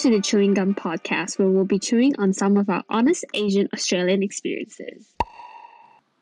To 0.00 0.08
the 0.08 0.22
Chewing 0.22 0.54
Gum 0.54 0.74
Podcast, 0.74 1.38
where 1.38 1.50
we'll 1.50 1.66
be 1.66 1.78
chewing 1.78 2.18
on 2.18 2.32
some 2.32 2.56
of 2.56 2.70
our 2.70 2.82
honest 2.88 3.22
Asian 3.34 3.68
Australian 3.74 4.22
experiences. 4.22 5.12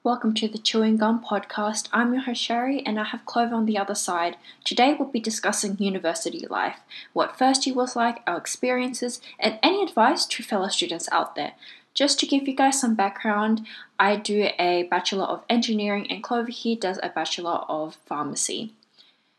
Welcome 0.03 0.35
to 0.35 0.49
the 0.49 0.59
Chewing 0.59 0.97
Gum 0.97 1.25
Podcast. 1.25 1.89
I'm 1.93 2.13
your 2.13 2.23
host 2.25 2.43
Sherry, 2.43 2.85
and 2.85 2.99
I 2.99 3.05
have 3.05 3.25
Clover 3.25 3.55
on 3.55 3.67
the 3.67 3.79
other 3.79 3.95
side. 3.95 4.37
Today 4.65 4.97
we'll 4.99 5.13
be 5.13 5.21
discussing 5.21 5.79
university 5.79 6.45
life, 6.51 6.81
what 7.13 7.39
first 7.39 7.69
year 7.69 7.77
was 7.77 7.95
like, 7.95 8.19
our 8.27 8.37
experiences, 8.37 9.21
and 9.39 9.61
any 9.63 9.85
advice 9.85 10.27
to 10.27 10.43
fellow 10.43 10.67
students 10.67 11.09
out 11.13 11.37
there. 11.37 11.53
Just 11.95 12.19
to 12.19 12.27
give 12.27 12.49
you 12.49 12.57
guys 12.57 12.81
some 12.81 12.97
background, 12.97 13.65
I 13.97 14.17
do 14.17 14.49
a 14.59 14.89
Bachelor 14.91 15.27
of 15.27 15.45
Engineering, 15.49 16.11
and 16.11 16.21
Clover 16.21 16.51
here 16.51 16.75
does 16.75 16.99
a 17.01 17.11
Bachelor 17.11 17.61
of 17.69 17.95
Pharmacy. 18.07 18.73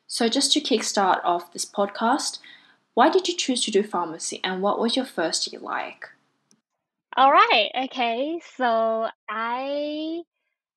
So, 0.07 0.29
just 0.29 0.53
to 0.53 0.61
kickstart 0.61 1.19
off 1.25 1.51
this 1.51 1.65
podcast, 1.65 2.39
why 2.93 3.09
did 3.09 3.27
you 3.27 3.35
choose 3.35 3.63
to 3.65 3.71
do 3.71 3.83
pharmacy, 3.83 4.39
and 4.43 4.61
what 4.61 4.79
was 4.79 4.95
your 4.95 5.05
first 5.05 5.51
year 5.51 5.61
like? 5.61 6.09
All 7.17 7.31
right, 7.31 7.69
okay, 7.85 8.39
so 8.55 9.07
I 9.29 10.21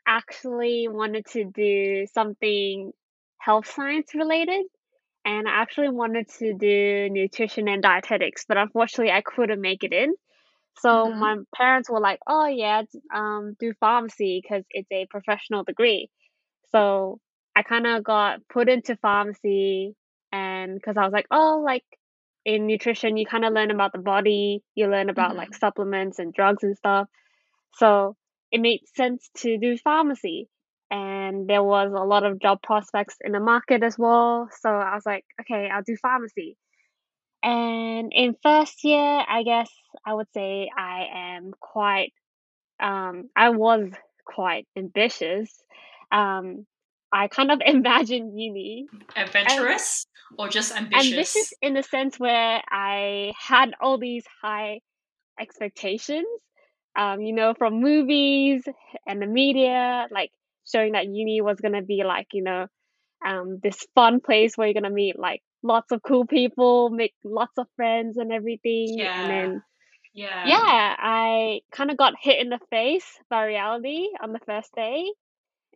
actually 0.06 0.88
wanted 0.88 1.26
to 1.26 1.44
do 1.44 2.06
something 2.12 2.92
health 3.38 3.66
science 3.68 4.14
related 4.14 4.66
and 5.24 5.48
I 5.48 5.52
actually 5.52 5.90
wanted 5.90 6.28
to 6.40 6.54
do 6.54 7.08
nutrition 7.10 7.68
and 7.68 7.82
dietetics, 7.82 8.46
but 8.46 8.56
unfortunately 8.58 9.12
I 9.12 9.22
couldn't 9.22 9.60
make 9.60 9.84
it 9.84 9.92
in. 9.92 10.14
So 10.78 11.10
Mhm. 11.10 11.12
my 11.12 11.38
parents 11.56 11.90
were 11.90 12.00
like, 12.00 12.20
"Oh 12.28 12.46
yeah, 12.46 12.82
um, 13.14 13.54
do 13.60 13.74
pharmacy 13.80 14.40
because 14.42 14.64
it's 14.70 14.90
a 14.92 15.06
professional 15.10 15.64
degree." 15.64 16.10
So 16.70 17.20
I 17.56 17.62
kind 17.62 17.86
of 17.86 18.04
got 18.04 18.40
put 18.48 18.68
into 18.68 18.96
pharmacy, 18.96 19.94
and 20.32 20.74
because 20.76 20.96
I 20.96 21.04
was 21.04 21.12
like, 21.12 21.26
"Oh, 21.30 21.62
like 21.64 21.84
in 22.44 22.66
nutrition, 22.66 23.16
you 23.16 23.26
kind 23.26 23.44
of 23.44 23.52
learn 23.52 23.70
about 23.70 23.92
the 23.92 23.98
body, 23.98 24.62
you 24.74 24.88
learn 24.88 25.10
about 25.10 25.36
like 25.36 25.50
Mhm. 25.50 25.58
supplements 25.58 26.18
and 26.18 26.32
drugs 26.34 26.62
and 26.64 26.76
stuff." 26.76 27.08
So 27.74 28.16
it 28.50 28.60
made 28.60 28.80
sense 28.96 29.30
to 29.38 29.58
do 29.58 29.76
pharmacy. 29.78 30.48
And 30.90 31.48
there 31.48 31.62
was 31.62 31.92
a 31.92 32.04
lot 32.04 32.24
of 32.24 32.38
job 32.40 32.60
prospects 32.62 33.16
in 33.22 33.32
the 33.32 33.40
market 33.40 33.82
as 33.82 33.98
well. 33.98 34.48
So 34.60 34.68
I 34.70 34.94
was 34.94 35.06
like, 35.06 35.24
okay, 35.40 35.70
I'll 35.70 35.82
do 35.82 35.96
pharmacy. 36.02 36.56
And 37.42 38.12
in 38.12 38.36
first 38.42 38.84
year, 38.84 39.00
I 39.28 39.42
guess 39.44 39.70
I 40.06 40.14
would 40.14 40.28
say 40.34 40.70
I 40.76 41.06
am 41.36 41.52
quite, 41.60 42.12
um, 42.80 43.30
I 43.36 43.50
was 43.50 43.90
quite 44.26 44.66
ambitious. 44.76 45.50
Um, 46.12 46.66
I 47.12 47.28
kind 47.28 47.50
of 47.50 47.60
imagined 47.66 48.38
uni 48.38 48.86
Adventurous 49.16 50.06
or 50.38 50.48
just 50.48 50.72
ambitious 50.76 51.10
ambitious? 51.10 51.52
in 51.62 51.74
the 51.74 51.82
sense 51.82 52.18
where 52.18 52.62
I 52.70 53.32
had 53.38 53.72
all 53.80 53.98
these 53.98 54.24
high 54.42 54.80
expectations, 55.40 56.26
um, 56.96 57.20
you 57.20 57.32
know, 57.34 57.54
from 57.54 57.80
movies 57.80 58.62
and 59.06 59.20
the 59.22 59.26
media, 59.26 60.06
like 60.10 60.30
showing 60.70 60.92
that 60.92 61.06
uni 61.06 61.40
was 61.40 61.60
gonna 61.60 61.82
be 61.82 62.02
like, 62.04 62.28
you 62.32 62.42
know, 62.42 62.66
um, 63.24 63.58
this 63.62 63.86
fun 63.94 64.20
place 64.20 64.56
where 64.56 64.68
you're 64.68 64.74
gonna 64.74 64.90
meet 64.94 65.18
like 65.18 65.42
lots 65.62 65.92
of 65.92 66.02
cool 66.02 66.26
people, 66.26 66.90
make 66.90 67.14
lots 67.24 67.58
of 67.58 67.66
friends 67.76 68.16
and 68.18 68.32
everything. 68.32 69.08
And 69.14 69.30
Yeah, 69.30 69.30
then, 69.30 69.62
yeah. 70.14 70.46
yeah, 70.48 70.96
I 70.98 71.60
kind 71.72 71.90
of 71.90 71.96
got 71.96 72.14
hit 72.20 72.40
in 72.40 72.48
the 72.50 72.60
face 72.70 73.06
by 73.30 73.44
reality 73.46 74.08
on 74.22 74.32
the 74.32 74.40
first 74.46 74.70
day. 74.74 75.04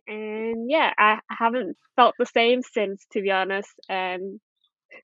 And 0.07 0.69
yeah, 0.69 0.93
I 0.97 1.19
haven't 1.29 1.77
felt 1.95 2.15
the 2.17 2.25
same 2.25 2.61
since, 2.61 3.05
to 3.11 3.21
be 3.21 3.31
honest. 3.31 3.69
And 3.89 4.39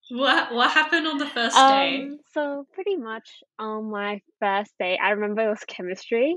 What 0.10 0.54
what 0.54 0.72
happened 0.72 1.08
on 1.08 1.18
the 1.18 1.28
first 1.28 1.56
day? 1.56 2.04
Um, 2.04 2.20
so 2.34 2.66
pretty 2.74 2.96
much 2.98 3.30
on 3.60 3.92
my 3.92 4.22
first 4.40 4.72
day, 4.80 4.98
I 5.02 5.12
remember 5.12 5.46
it 5.46 5.50
was 5.50 5.64
chemistry. 5.68 6.36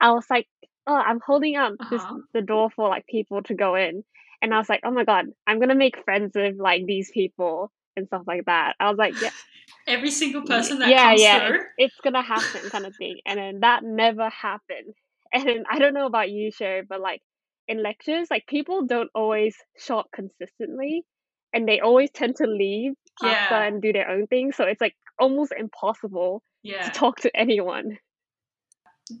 I 0.00 0.12
was 0.12 0.24
like, 0.30 0.46
oh, 0.86 0.94
I'm 0.94 1.20
holding 1.24 1.56
up 1.56 1.72
Uh-huh. 1.80 2.18
the 2.32 2.42
door 2.42 2.70
for 2.70 2.88
like 2.88 3.06
people 3.06 3.42
to 3.44 3.54
go 3.54 3.74
in, 3.74 4.02
and 4.42 4.54
I 4.54 4.58
was 4.58 4.68
like, 4.68 4.80
oh 4.84 4.90
my 4.90 5.04
god, 5.04 5.26
I'm 5.46 5.60
gonna 5.60 5.74
make 5.74 6.02
friends 6.04 6.32
with 6.34 6.56
like 6.58 6.86
these 6.86 7.10
people 7.12 7.70
and 7.96 8.06
stuff 8.06 8.22
like 8.26 8.44
that. 8.46 8.74
I 8.80 8.88
was 8.88 8.98
like, 8.98 9.20
yeah, 9.20 9.30
Every 9.86 10.10
single 10.10 10.42
person 10.42 10.78
that 10.80 10.88
yeah, 10.88 11.12
yeah, 11.14 11.38
it's 11.38 11.48
through. 11.48 11.60
it's 11.78 11.96
gonna 12.02 12.22
happen 12.22 12.70
kind 12.70 12.86
of 12.86 12.94
thing. 12.96 13.18
And 13.26 13.38
then 13.38 13.60
that 13.60 13.82
never 13.84 14.28
happened. 14.30 14.94
And 15.32 15.42
then 15.46 15.64
I 15.68 15.80
don't 15.80 15.92
know 15.92 16.06
about 16.06 16.30
you, 16.30 16.50
Sherry, 16.52 16.82
but 16.88 17.00
like 17.00 17.20
in 17.68 17.82
lectures, 17.82 18.28
like 18.30 18.46
people 18.46 18.86
don't 18.86 19.10
always 19.14 19.56
show 19.78 19.98
up 19.98 20.08
consistently, 20.14 21.04
and 21.52 21.68
they 21.68 21.80
always 21.80 22.10
tend 22.10 22.36
to 22.36 22.46
leave 22.46 22.92
after 23.22 23.54
Yeah, 23.54 23.64
and 23.64 23.82
do 23.82 23.92
their 23.92 24.08
own 24.10 24.26
thing. 24.26 24.52
So 24.52 24.64
it's 24.64 24.80
like 24.80 24.94
almost 25.18 25.52
impossible 25.58 26.42
yeah. 26.62 26.82
to 26.82 26.90
talk 26.90 27.20
to 27.20 27.36
anyone. 27.36 27.98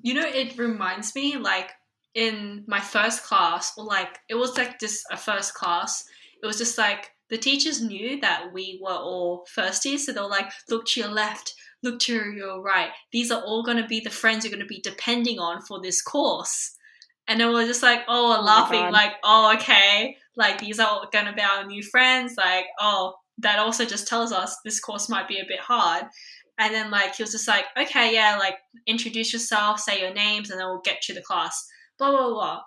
You 0.02 0.14
know, 0.14 0.26
it 0.26 0.58
reminds 0.58 1.14
me 1.14 1.36
like 1.36 1.70
in 2.14 2.64
my 2.66 2.80
first 2.80 3.24
class, 3.24 3.72
or 3.76 3.84
like 3.84 4.18
it 4.28 4.34
was 4.34 4.56
like 4.56 4.78
just 4.80 5.04
a 5.10 5.16
first 5.16 5.54
class. 5.54 6.04
It 6.42 6.46
was 6.46 6.58
just 6.58 6.78
like 6.78 7.10
the 7.28 7.38
teachers 7.38 7.82
knew 7.82 8.20
that 8.20 8.52
we 8.52 8.80
were 8.82 8.90
all 8.90 9.46
firsties, 9.56 10.00
so 10.00 10.12
they 10.12 10.20
were 10.20 10.28
like, 10.28 10.50
look 10.68 10.86
to 10.86 11.00
your 11.00 11.08
left, 11.08 11.54
look 11.82 11.98
to 12.00 12.30
your 12.32 12.62
right. 12.62 12.90
These 13.12 13.30
are 13.30 13.42
all 13.42 13.62
going 13.62 13.78
to 13.78 13.86
be 13.86 14.00
the 14.00 14.10
friends 14.10 14.44
you're 14.44 14.52
going 14.52 14.60
to 14.60 14.66
be 14.66 14.80
depending 14.80 15.38
on 15.38 15.62
for 15.62 15.80
this 15.80 16.02
course. 16.02 16.75
And 17.28 17.40
then 17.40 17.52
we're 17.52 17.66
just 17.66 17.82
like, 17.82 18.02
oh, 18.08 18.30
we're 18.30 18.38
Oh 18.38 18.44
laughing, 18.44 18.80
god. 18.80 18.92
like, 18.92 19.12
oh, 19.24 19.54
okay, 19.56 20.16
like 20.36 20.58
these 20.60 20.78
are 20.78 21.08
going 21.12 21.26
to 21.26 21.32
be 21.32 21.42
our 21.42 21.66
new 21.66 21.82
friends. 21.82 22.34
Like, 22.36 22.66
oh, 22.80 23.14
that 23.38 23.58
also 23.58 23.84
just 23.84 24.06
tells 24.08 24.32
us 24.32 24.56
this 24.64 24.80
course 24.80 25.08
might 25.08 25.28
be 25.28 25.38
a 25.40 25.44
bit 25.48 25.60
hard. 25.60 26.04
And 26.58 26.72
then 26.74 26.90
like 26.90 27.16
he 27.16 27.22
was 27.22 27.32
just 27.32 27.48
like, 27.48 27.64
okay, 27.78 28.14
yeah, 28.14 28.36
like 28.38 28.56
introduce 28.86 29.32
yourself, 29.32 29.80
say 29.80 30.00
your 30.00 30.14
names, 30.14 30.50
and 30.50 30.58
then 30.58 30.66
we'll 30.66 30.80
get 30.84 31.02
to 31.02 31.14
the 31.14 31.20
class. 31.20 31.66
Blah 31.98 32.10
blah 32.10 32.30
blah. 32.30 32.60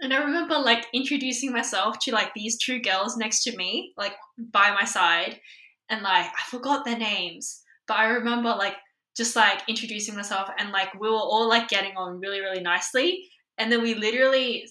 And 0.00 0.12
I 0.12 0.18
remember 0.18 0.58
like 0.58 0.86
introducing 0.92 1.52
myself 1.52 1.98
to 2.00 2.12
like 2.12 2.34
these 2.34 2.58
two 2.58 2.80
girls 2.80 3.16
next 3.16 3.42
to 3.44 3.56
me, 3.56 3.94
like 3.96 4.12
by 4.38 4.70
my 4.72 4.84
side, 4.84 5.40
and 5.88 6.02
like 6.02 6.26
I 6.26 6.42
forgot 6.50 6.84
their 6.84 6.98
names, 6.98 7.62
but 7.88 7.96
I 7.96 8.06
remember 8.08 8.50
like 8.50 8.74
just 9.16 9.34
like 9.34 9.62
introducing 9.68 10.14
myself, 10.14 10.48
and 10.58 10.70
like 10.70 10.94
we 11.00 11.08
were 11.08 11.16
all 11.16 11.48
like 11.48 11.68
getting 11.68 11.96
on 11.96 12.20
really 12.20 12.40
really 12.40 12.60
nicely, 12.60 13.28
and 13.58 13.70
then 13.70 13.82
we 13.82 13.94
literally 13.94 14.68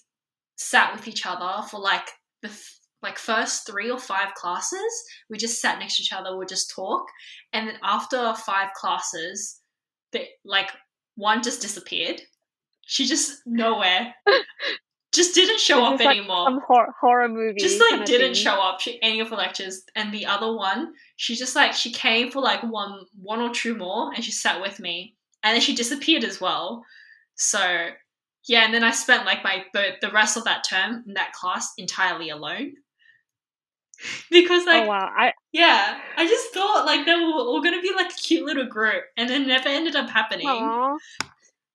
sat 0.55 0.93
with 0.93 1.07
each 1.07 1.25
other 1.25 1.67
for 1.69 1.79
like 1.79 2.09
the 2.41 2.51
like 3.01 3.17
first 3.19 3.67
three 3.67 3.91
or 3.91 3.99
five 3.99 4.33
classes. 4.33 4.79
We 5.29 5.37
just 5.37 5.61
sat 5.61 5.79
next 5.79 5.97
to 5.97 6.03
each 6.03 6.13
other, 6.13 6.35
would 6.35 6.47
just 6.47 6.71
talk, 6.75 7.05
and 7.53 7.67
then 7.67 7.77
after 7.83 8.33
five 8.33 8.69
classes, 8.73 9.61
the 10.11 10.25
like 10.43 10.71
one 11.15 11.43
just 11.43 11.61
disappeared. 11.61 12.21
She 12.87 13.05
just 13.05 13.41
nowhere, 13.45 14.13
just 15.13 15.33
didn't 15.33 15.59
show 15.59 15.83
up 15.83 15.99
like 15.99 16.17
anymore. 16.17 16.45
some 16.45 16.59
hor- 16.67 16.93
horror 16.99 17.29
movie 17.29 17.59
Just 17.59 17.81
like 17.91 18.05
didn't 18.05 18.35
show 18.35 18.61
up 18.61 18.79
to 18.81 18.95
any 19.03 19.19
of 19.19 19.29
the 19.29 19.35
lectures, 19.35 19.83
and 19.95 20.13
the 20.13 20.25
other 20.25 20.53
one, 20.53 20.93
she 21.15 21.35
just 21.35 21.55
like 21.55 21.73
she 21.73 21.91
came 21.91 22.31
for 22.31 22.41
like 22.41 22.61
one 22.63 23.01
one 23.21 23.41
or 23.41 23.53
two 23.53 23.75
more, 23.75 24.13
and 24.13 24.23
she 24.23 24.31
sat 24.31 24.61
with 24.61 24.79
me, 24.79 25.15
and 25.43 25.53
then 25.53 25.61
she 25.61 25.75
disappeared 25.75 26.23
as 26.23 26.39
well. 26.41 26.83
So 27.35 27.89
yeah, 28.47 28.65
and 28.65 28.73
then 28.73 28.83
I 28.83 28.91
spent 28.91 29.25
like 29.25 29.43
my 29.43 29.65
the, 29.73 29.91
the 30.01 30.11
rest 30.11 30.37
of 30.37 30.43
that 30.45 30.63
term 30.69 31.03
in 31.07 31.13
that 31.15 31.33
class 31.33 31.73
entirely 31.77 32.29
alone 32.29 32.73
because 34.31 34.65
Oh 34.71 34.71
like 34.71 34.87
wow, 34.87 35.09
I 35.15 35.33
yeah, 35.51 35.99
I 36.17 36.27
just 36.27 36.53
thought 36.53 36.85
like 36.85 37.05
they 37.05 37.15
were 37.15 37.21
all 37.31 37.61
gonna 37.61 37.81
be 37.81 37.93
like 37.95 38.11
a 38.11 38.15
cute 38.15 38.45
little 38.45 38.65
group, 38.65 39.03
and 39.17 39.29
it 39.29 39.39
never 39.47 39.69
ended 39.69 39.95
up 39.95 40.09
happening. 40.09 40.47
Aw. 40.47 40.97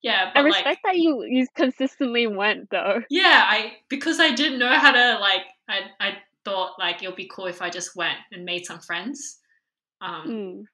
Yeah, 0.03 0.31
I 0.35 0.43
but 0.43 0.44
like 0.49 0.55
respect 0.55 0.81
that 0.85 0.97
you 0.97 1.25
you 1.29 1.47
consistently 1.55 2.27
went 2.27 2.71
though. 2.71 3.00
yeah, 3.11 3.44
I 3.47 3.73
because 3.89 4.21
I 4.21 4.35
didn't 4.35 4.59
know 4.59 4.73
how 4.79 4.93
to 4.93 5.19
like 5.21 5.43
I 5.69 5.81
I 5.99 6.19
thought 6.44 6.79
like 6.79 7.03
it 7.03 7.06
would 7.06 7.17
be 7.17 7.31
cool 7.33 7.47
if 7.47 7.62
I 7.62 7.71
just 7.71 7.97
went 7.97 8.19
and 8.33 8.44
made 8.44 8.67
some 8.67 8.81
friends. 8.81 9.39
Um, 10.00 10.27
Mm. 10.27 10.65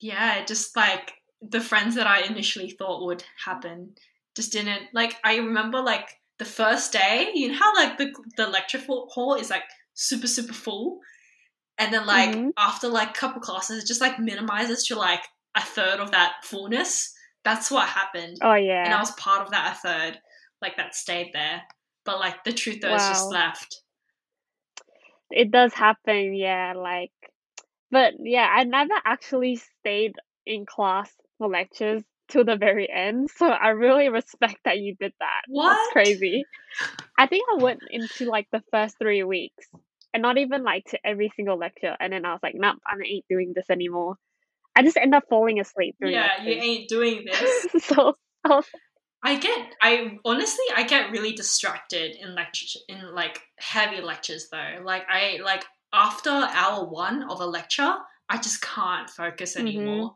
yeah, 0.00 0.44
just 0.44 0.76
like 0.76 1.12
the 1.40 1.60
friends 1.60 1.94
that 1.94 2.06
I 2.06 2.22
initially 2.22 2.70
thought 2.70 3.04
would 3.06 3.24
happen 3.44 3.94
just 4.38 4.52
didn't. 4.52 4.84
Like 4.94 5.16
I 5.24 5.36
remember 5.38 5.80
like 5.80 6.08
the 6.38 6.44
first 6.44 6.92
day, 6.92 7.32
you 7.34 7.48
know 7.48 7.58
how 7.58 7.74
like 7.74 7.98
the 7.98 8.14
the 8.36 8.46
lecture 8.46 8.80
hall 8.86 9.34
is 9.34 9.50
like 9.50 9.64
super 9.94 10.28
super 10.28 10.54
full, 10.54 11.00
and 11.76 11.92
then 11.92 12.06
like 12.06 12.34
Mhm. 12.36 12.52
after 12.56 12.86
like 12.88 13.10
a 13.10 13.20
couple 13.20 13.40
classes, 13.40 13.82
it 13.82 13.88
just 13.88 14.00
like 14.00 14.20
minimizes 14.20 14.86
to 14.86 14.94
like 14.94 15.24
a 15.56 15.60
third 15.60 15.98
of 15.98 16.12
that 16.12 16.44
fullness. 16.44 17.12
That's 17.44 17.68
what 17.70 17.88
happened, 17.88 18.38
Oh 18.40 18.54
yeah, 18.54 18.84
and 18.84 18.94
I 18.94 19.00
was 19.00 19.10
part 19.12 19.42
of 19.42 19.50
that 19.50 19.72
a 19.76 19.88
third, 19.88 20.20
like 20.62 20.76
that 20.76 20.94
stayed 20.94 21.32
there, 21.32 21.62
but 22.04 22.20
like 22.20 22.44
the 22.44 22.52
two 22.52 22.74
thirds 22.78 23.08
just 23.08 23.30
left. 23.32 23.82
It 25.30 25.50
does 25.50 25.74
happen, 25.74 26.34
yeah, 26.34 26.74
like 26.76 27.12
but 27.90 28.14
yeah, 28.20 28.46
I 28.50 28.64
never 28.64 28.94
actually 29.04 29.56
stayed 29.56 30.14
in 30.46 30.66
class 30.66 31.10
for 31.38 31.48
lectures 31.48 32.04
till 32.28 32.44
the 32.44 32.56
very 32.56 32.88
end. 32.90 33.30
So 33.36 33.46
I 33.46 33.68
really 33.70 34.08
respect 34.08 34.58
that 34.64 34.78
you 34.78 34.94
did 34.98 35.12
that. 35.20 35.42
That's 35.46 35.54
What? 35.54 35.92
crazy. 35.92 36.46
I 37.18 37.26
think 37.26 37.46
I 37.52 37.62
went 37.62 37.80
into 37.90 38.26
like 38.26 38.46
the 38.52 38.62
first 38.70 38.96
three 38.98 39.24
weeks 39.24 39.66
and 40.14 40.22
not 40.22 40.38
even 40.38 40.62
like 40.62 40.84
to 40.86 40.98
every 41.04 41.32
single 41.36 41.58
lecture. 41.58 41.96
And 41.98 42.12
then 42.12 42.24
I 42.24 42.32
was 42.32 42.40
like, 42.42 42.54
nope, 42.56 42.78
I 42.86 42.94
ain't 43.04 43.24
doing 43.28 43.52
this 43.54 43.68
anymore. 43.70 44.16
I 44.76 44.82
just 44.82 44.96
end 44.96 45.14
up 45.14 45.24
falling 45.28 45.58
asleep. 45.58 45.96
Yeah, 46.00 46.30
you 46.44 46.52
ain't 46.52 46.88
doing 46.88 47.24
this. 47.26 47.84
so 47.84 48.14
I 48.44 48.48
was 48.48 48.66
I 49.22 49.36
get, 49.38 49.74
I 49.82 50.16
honestly, 50.24 50.64
I 50.76 50.84
get 50.84 51.10
really 51.10 51.32
distracted 51.32 52.14
in 52.20 52.36
lectures, 52.36 52.76
in 52.88 53.14
like 53.14 53.42
heavy 53.58 54.00
lectures 54.00 54.48
though. 54.50 54.80
Like 54.84 55.06
I, 55.10 55.40
like 55.42 55.64
after 55.92 56.30
hour 56.30 56.84
one 56.84 57.24
of 57.24 57.40
a 57.40 57.46
lecture, 57.46 57.96
I 58.28 58.36
just 58.36 58.62
can't 58.62 59.10
focus 59.10 59.56
Mhm. 59.56 59.60
anymore 59.60 60.14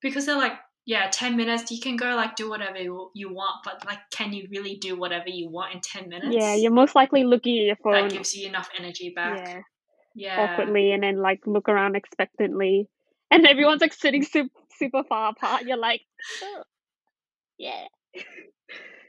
because 0.00 0.26
they're 0.26 0.38
like, 0.38 0.58
yeah, 0.86 1.08
ten 1.10 1.36
minutes. 1.36 1.70
You 1.70 1.80
can 1.80 1.96
go 1.96 2.14
like 2.14 2.36
do 2.36 2.48
whatever 2.48 2.78
you, 2.78 3.10
you 3.14 3.32
want, 3.32 3.62
but 3.64 3.84
like, 3.86 3.98
can 4.10 4.32
you 4.32 4.48
really 4.50 4.76
do 4.76 4.96
whatever 4.96 5.28
you 5.28 5.48
want 5.48 5.74
in 5.74 5.80
ten 5.80 6.08
minutes? 6.08 6.34
yeah, 6.34 6.54
you're 6.54 6.70
most 6.70 6.94
likely 6.94 7.24
looking 7.24 7.58
at 7.58 7.64
your 7.64 7.76
phone. 7.76 8.08
that 8.08 8.12
gives 8.12 8.34
you 8.34 8.48
enough 8.48 8.68
energy 8.78 9.12
back. 9.14 9.36
Yeah, 9.36 9.60
Yeah, 10.14 10.40
awkwardly, 10.40 10.92
and 10.92 11.02
then 11.02 11.18
like 11.18 11.40
look 11.46 11.68
around 11.68 11.96
expectantly, 11.96 12.88
and 13.30 13.46
everyone's 13.46 13.80
like 13.80 13.92
sitting 13.92 14.22
super 14.24 14.50
super 14.78 15.04
far 15.04 15.30
apart. 15.30 15.64
You're 15.64 15.78
like, 15.78 16.02
oh, 16.42 16.62
yeah, 17.58 17.86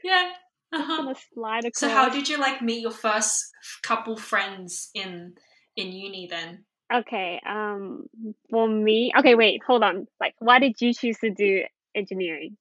yeah. 0.04 0.30
Uh-huh. 0.72 1.14
slide 1.32 1.60
across. 1.60 1.78
So 1.78 1.88
how 1.88 2.08
did 2.08 2.28
you 2.28 2.38
like 2.38 2.60
meet 2.60 2.80
your 2.80 2.90
first 2.90 3.50
couple 3.82 4.16
friends 4.16 4.90
in 4.94 5.34
in 5.76 5.92
uni 5.92 6.26
then? 6.28 6.65
Okay, 6.92 7.40
um, 7.44 8.08
for 8.48 8.68
me, 8.68 9.12
okay, 9.18 9.34
wait, 9.34 9.62
hold 9.66 9.82
on. 9.82 10.06
Like, 10.20 10.34
why 10.38 10.60
did 10.60 10.80
you 10.80 10.94
choose 10.94 11.18
to 11.18 11.30
do 11.30 11.64
engineering? 11.94 12.56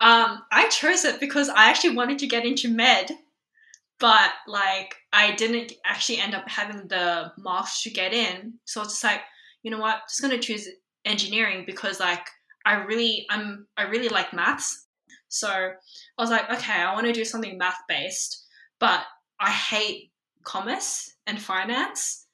Um, 0.00 0.42
I 0.50 0.68
chose 0.68 1.04
it 1.04 1.20
because 1.20 1.48
I 1.48 1.70
actually 1.70 1.96
wanted 1.96 2.18
to 2.18 2.26
get 2.26 2.44
into 2.44 2.68
med, 2.68 3.12
but 4.00 4.32
like 4.48 4.96
I 5.12 5.32
didn't 5.32 5.72
actually 5.84 6.18
end 6.18 6.34
up 6.34 6.48
having 6.48 6.88
the 6.88 7.32
marks 7.38 7.82
to 7.84 7.90
get 7.90 8.12
in. 8.12 8.54
So 8.64 8.80
I 8.80 8.84
was 8.84 8.92
just 8.94 9.04
like, 9.04 9.20
you 9.62 9.70
know 9.70 9.78
what, 9.78 9.94
I'm 9.94 10.00
just 10.08 10.20
gonna 10.20 10.38
choose 10.38 10.68
engineering 11.04 11.64
because 11.66 12.00
like 12.00 12.26
I 12.66 12.82
really 12.82 13.26
I'm 13.30 13.66
I 13.76 13.84
really 13.84 14.08
like 14.08 14.32
maths. 14.32 14.86
So 15.28 15.48
I 15.48 15.72
was 16.18 16.30
like, 16.30 16.50
okay, 16.50 16.82
I 16.82 16.92
want 16.92 17.06
to 17.06 17.12
do 17.12 17.24
something 17.24 17.56
math 17.56 17.78
based, 17.88 18.44
but 18.78 19.04
I 19.40 19.50
hate 19.50 20.11
commerce 20.44 21.14
and 21.26 21.40
finance. 21.40 22.26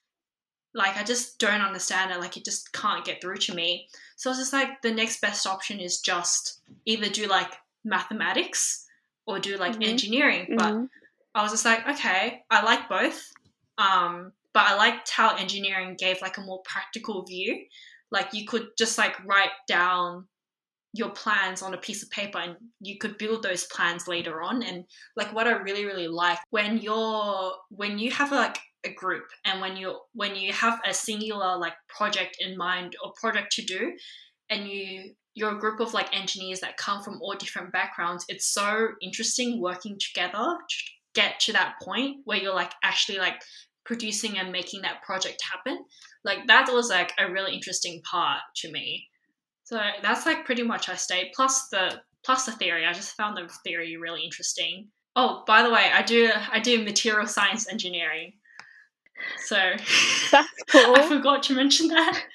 Like 0.75 0.97
I 0.97 1.03
just 1.03 1.39
don't 1.39 1.61
understand 1.63 2.11
it. 2.11 2.21
Like 2.21 2.37
it 2.37 2.45
just 2.45 2.73
can't 2.73 3.05
get 3.05 3.21
through 3.21 3.39
to 3.39 3.55
me. 3.55 3.89
So 4.17 4.31
I 4.31 4.33
was 4.33 4.39
just 4.39 4.53
like, 4.53 4.83
the 4.83 4.93
next 4.93 5.21
best 5.21 5.47
option 5.47 5.81
is 5.81 6.01
just 6.01 6.61
either 6.85 7.09
do 7.09 7.27
like 7.27 7.53
mathematics 7.85 8.87
or 9.27 9.39
do 9.39 9.57
like 9.57 9.75
Mhm. 9.77 9.87
engineering. 9.87 10.55
But 10.57 10.73
Mhm. 10.75 10.91
I 11.35 11.43
was 11.43 11.53
just 11.53 11.65
like, 11.65 11.87
okay, 11.89 12.45
I 12.51 12.63
like 12.63 12.89
both. 12.89 13.33
Um, 13.79 14.33
but 14.53 14.67
I 14.67 14.75
liked 14.75 15.11
how 15.11 15.37
engineering 15.37 15.97
gave 15.97 16.21
like 16.21 16.37
a 16.39 16.43
more 16.43 16.63
practical 16.63 17.23
view. 17.25 17.67
Like 18.11 18.33
you 18.33 18.47
could 18.47 18.71
just 18.77 18.99
like 18.99 19.23
write 19.25 19.53
down 19.67 20.29
your 20.93 21.11
plans 21.11 21.63
on 21.63 21.75
a 21.75 21.79
piece 21.79 22.03
of 22.03 22.11
paper 22.11 22.39
and 22.39 22.57
you 22.81 22.99
could 22.99 23.19
build 23.19 23.43
those 23.43 23.65
plans 23.65 24.09
later 24.09 24.43
on. 24.43 24.63
And 24.63 24.85
like 25.17 25.35
what 25.35 25.47
i 25.47 25.53
really 25.53 25.85
really 25.85 26.09
like 26.09 26.39
when 26.51 26.79
you're 26.79 27.53
when 27.71 27.99
you 27.99 28.11
have 28.11 28.33
like 28.33 28.59
a 28.85 28.93
group 28.93 29.25
and 29.45 29.61
when 29.61 29.77
you 29.77 29.99
when 30.15 30.37
you 30.37 30.53
have 30.53 30.81
a 30.87 30.95
singular 30.95 31.59
like 31.59 31.75
project 31.89 32.37
in 32.41 32.57
mind 32.57 32.97
or 33.05 33.13
project 33.21 33.53
to 33.53 33.63
do 33.63 33.93
and 34.51 34.69
you 34.69 35.15
you're 35.35 35.57
a 35.57 35.59
group 35.59 35.81
of 35.81 35.95
like 35.95 36.17
engineers 36.17 36.61
that 36.61 36.77
come 36.77 37.03
from 37.03 37.19
all 37.21 37.35
different 37.35 37.73
backgrounds 37.73 38.25
it's 38.29 38.47
so 38.47 38.89
interesting 39.03 39.61
working 39.61 39.99
together 39.99 40.57
to 40.69 40.77
get 41.15 41.41
to 41.41 41.53
that 41.53 41.75
point 41.83 42.19
where 42.25 42.39
you're 42.39 42.55
like 42.55 42.73
actually 42.85 43.19
like 43.19 43.41
producing 43.89 44.39
and 44.39 44.53
making 44.53 44.83
that 44.83 45.03
project 45.03 45.43
happen. 45.51 45.83
Like 46.23 46.47
that 46.47 46.69
was 46.71 46.91
like 46.91 47.13
a 47.19 47.33
really 47.33 47.55
interesting 47.55 48.03
part 48.09 48.41
to 48.57 48.71
me 48.71 49.09
so 49.69 49.79
that's 50.03 50.25
like 50.25 50.47
pretty 50.47 50.63
much 50.63 50.89
I 50.89 50.95
stayed. 50.95 51.33
Plus 51.35 51.69
the 51.69 52.01
plus 52.25 52.47
the 52.47 52.53
theory. 52.53 52.87
I 52.87 52.95
just 52.95 53.15
found 53.17 53.37
the 53.37 53.53
theory 53.65 53.99
really 53.99 54.25
interesting. 54.25 54.89
Oh, 55.15 55.45
by 55.47 55.63
the 55.63 55.71
way, 55.71 55.91
I 55.93 56.01
do 56.01 56.31
I 56.51 56.59
do 56.59 56.83
material 56.83 57.27
science 57.27 57.69
engineering. 57.71 58.33
So 59.45 59.57
That's 60.31 60.49
cool. 60.71 60.95
I 60.97 61.07
forgot 61.07 61.43
to 61.45 61.55
mention 61.55 61.89
that. 61.89 62.23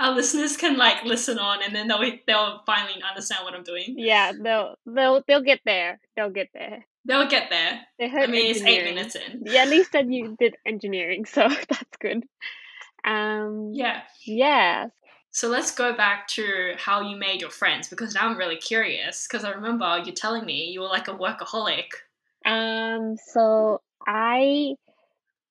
Our 0.00 0.16
listeners 0.16 0.56
can 0.56 0.76
like 0.76 1.04
listen 1.04 1.38
on, 1.38 1.62
and 1.62 1.72
then 1.72 1.86
they'll 1.86 2.02
they'll 2.26 2.62
finally 2.66 3.00
understand 3.08 3.44
what 3.44 3.54
I'm 3.54 3.62
doing. 3.62 3.94
Yeah, 3.96 4.32
they'll 4.32 4.74
they'll 4.84 5.22
they'll 5.28 5.44
get 5.44 5.60
there. 5.64 6.00
They'll 6.16 6.30
get 6.30 6.48
there. 6.52 6.84
They'll 7.04 7.28
get 7.28 7.50
there. 7.50 7.82
They 8.00 8.08
heard 8.08 8.24
I 8.24 8.26
mean, 8.26 8.50
it's 8.50 8.62
eight 8.62 8.82
minutes 8.82 9.14
in. 9.14 9.44
Yeah, 9.46 9.62
at 9.62 9.68
least 9.68 9.92
then 9.92 10.10
you 10.10 10.36
did 10.40 10.56
engineering, 10.66 11.24
so 11.24 11.48
that's 11.48 11.96
good. 12.00 12.24
Um, 13.08 13.72
Yeah. 13.72 14.02
yeah. 14.24 14.88
So 15.30 15.48
let's 15.48 15.74
go 15.74 15.94
back 15.96 16.26
to 16.28 16.74
how 16.78 17.00
you 17.00 17.16
made 17.16 17.40
your 17.40 17.50
friends 17.50 17.88
because 17.88 18.14
now 18.14 18.28
I'm 18.28 18.36
really 18.36 18.56
curious 18.56 19.26
because 19.26 19.44
I 19.44 19.50
remember 19.50 20.02
you 20.04 20.12
telling 20.12 20.44
me 20.44 20.70
you 20.70 20.80
were 20.80 20.88
like 20.88 21.08
a 21.08 21.14
workaholic. 21.14 21.86
Um, 22.44 23.16
so 23.32 23.80
I 24.06 24.74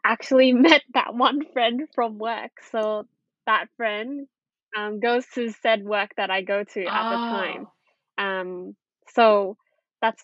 actually 0.06 0.54
met 0.68 0.84
that 0.94 1.16
one 1.16 1.46
friend 1.54 1.88
from 1.96 2.18
work. 2.18 2.52
So 2.72 3.08
that 3.46 3.68
friend 3.78 4.28
um 4.76 5.00
goes 5.00 5.26
to 5.36 5.52
said 5.52 5.84
work 5.84 6.12
that 6.18 6.30
I 6.30 6.42
go 6.42 6.64
to 6.64 6.86
at 6.86 7.10
the 7.10 7.28
time. 7.28 7.68
Oh. 8.18 8.24
Um, 8.24 8.76
so 9.14 9.58
that's 10.02 10.24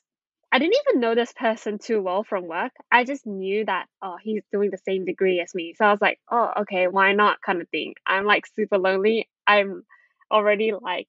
I 0.53 0.59
didn't 0.59 0.75
even 0.87 1.01
know 1.01 1.15
this 1.15 1.33
person 1.33 1.79
too 1.79 1.99
well 2.01 2.23
from 2.23 2.47
work. 2.47 2.73
I 2.91 3.05
just 3.05 3.25
knew 3.25 3.65
that 3.65 3.87
oh 4.03 4.17
he's 4.21 4.43
doing 4.51 4.69
the 4.69 4.77
same 4.77 5.03
degree 5.03 5.41
as 5.41 5.55
me. 5.55 5.73
So 5.75 5.85
I 5.85 5.91
was 5.91 6.01
like, 6.01 6.19
oh 6.31 6.51
okay, 6.61 6.87
why 6.87 7.13
not 7.13 7.41
kind 7.41 7.59
of 7.61 7.67
thing. 7.69 7.95
I'm 8.05 8.25
like 8.25 8.45
super 8.55 8.77
lonely. 8.77 9.27
I'm 9.47 9.83
already 10.31 10.71
like 10.79 11.07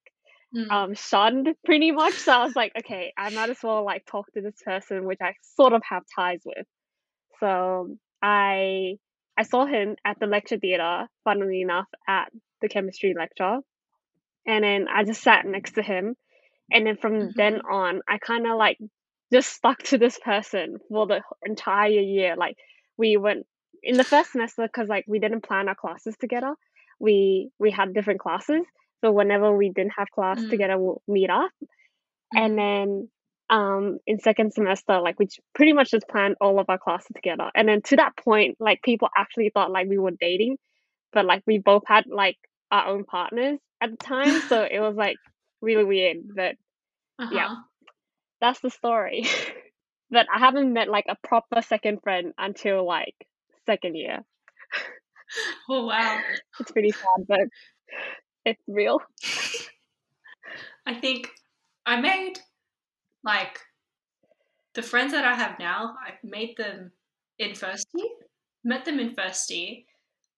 Mm. 0.56 0.70
um 0.70 0.94
shunned 0.94 1.48
pretty 1.64 1.90
much. 1.90 2.14
So 2.14 2.32
I 2.32 2.44
was 2.44 2.56
like, 2.56 2.72
okay, 2.78 3.12
I 3.18 3.30
might 3.30 3.50
as 3.50 3.62
well 3.62 3.84
like 3.84 4.06
talk 4.06 4.32
to 4.34 4.40
this 4.40 4.54
person 4.64 5.04
which 5.04 5.18
I 5.20 5.34
sort 5.56 5.72
of 5.72 5.82
have 5.88 6.04
ties 6.14 6.42
with. 6.46 6.66
So 7.40 7.96
I 8.22 8.98
I 9.36 9.42
saw 9.42 9.66
him 9.66 9.96
at 10.04 10.20
the 10.20 10.26
lecture 10.26 10.58
theatre, 10.58 11.08
funnily 11.24 11.60
enough, 11.62 11.88
at 12.08 12.30
the 12.62 12.68
chemistry 12.68 13.14
lecture. 13.18 13.58
And 14.46 14.64
then 14.64 14.86
I 14.88 15.04
just 15.04 15.22
sat 15.22 15.44
next 15.44 15.72
to 15.72 15.82
him. 15.82 16.16
And 16.70 16.86
then 16.86 16.96
from 16.96 17.32
then 17.36 17.60
on, 17.70 18.00
I 18.08 18.18
kind 18.18 18.46
of 18.46 18.56
like 18.56 18.78
just 19.32 19.52
stuck 19.52 19.82
to 19.84 19.98
this 19.98 20.18
person 20.18 20.78
for 20.88 21.06
the 21.06 21.20
entire 21.44 21.88
year. 21.88 22.36
Like 22.36 22.56
we 22.96 23.16
went 23.16 23.46
in 23.82 23.96
the 23.96 24.04
first 24.04 24.32
semester 24.32 24.62
because 24.62 24.88
like 24.88 25.04
we 25.08 25.18
didn't 25.18 25.42
plan 25.42 25.68
our 25.68 25.74
classes 25.74 26.14
together. 26.20 26.54
We 27.00 27.50
we 27.58 27.70
had 27.70 27.94
different 27.94 28.20
classes. 28.20 28.64
So 29.02 29.12
whenever 29.12 29.54
we 29.54 29.70
didn't 29.70 29.94
have 29.98 30.10
class 30.10 30.40
Mm. 30.40 30.50
together, 30.50 30.78
we'll 30.78 31.02
meet 31.08 31.30
up. 31.30 31.50
Mhm. 31.62 32.40
And 32.42 32.58
then 32.58 33.08
um 33.50 33.98
in 34.06 34.18
second 34.20 34.52
semester, 34.52 35.00
like 35.00 35.18
we 35.18 35.26
pretty 35.54 35.72
much 35.74 35.90
just 35.90 36.08
planned 36.08 36.36
all 36.40 36.58
of 36.58 36.66
our 36.68 36.78
classes 36.78 37.10
together. 37.14 37.50
And 37.54 37.68
then 37.68 37.82
to 37.82 37.96
that 37.96 38.16
point, 38.16 38.56
like 38.60 38.82
people 38.82 39.08
actually 39.16 39.50
thought 39.52 39.70
like 39.70 39.88
we 39.88 39.98
were 39.98 40.12
dating, 40.18 40.56
but 41.12 41.24
like 41.26 41.42
we 41.46 41.58
both 41.58 41.82
had 41.86 42.04
like 42.06 42.36
our 42.70 42.86
own 42.88 43.04
partners 43.04 43.58
at 43.80 43.90
the 43.90 43.96
time. 43.98 44.40
so 44.48 44.62
it 44.62 44.80
was 44.80 44.94
like 44.96 45.16
really 45.60 45.84
weird. 45.84 46.18
But 46.34 46.54
yeah. 47.32 47.54
That's 48.44 48.60
the 48.60 48.68
story. 48.68 49.24
but 50.10 50.26
I 50.34 50.38
haven't 50.38 50.74
met 50.74 50.88
like 50.90 51.06
a 51.08 51.16
proper 51.26 51.62
second 51.62 52.00
friend 52.02 52.34
until 52.36 52.84
like 52.86 53.14
second 53.66 53.96
year. 53.96 54.20
Oh 55.68 55.86
wow. 55.86 56.20
It's 56.60 56.70
pretty 56.70 56.92
sad, 56.92 57.26
but 57.26 57.40
it's 58.44 58.62
real. 58.68 59.00
I 60.86 60.94
think 60.94 61.30
I 61.86 62.00
made 62.00 62.38
like 63.24 63.60
the 64.74 64.82
friends 64.82 65.12
that 65.12 65.24
I 65.24 65.34
have 65.34 65.58
now, 65.58 65.96
I 66.00 66.18
made 66.22 66.56
them 66.56 66.92
in 67.38 67.54
first 67.54 67.88
year. 67.94 68.08
Met 68.64 68.84
them 68.84 68.98
in 68.98 69.14
first 69.14 69.50
year, 69.50 69.82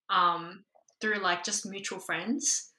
um, 0.09 0.65
through 1.01 1.19
like 1.19 1.43
just 1.43 1.65
mutual 1.65 1.99
friends. 1.99 2.73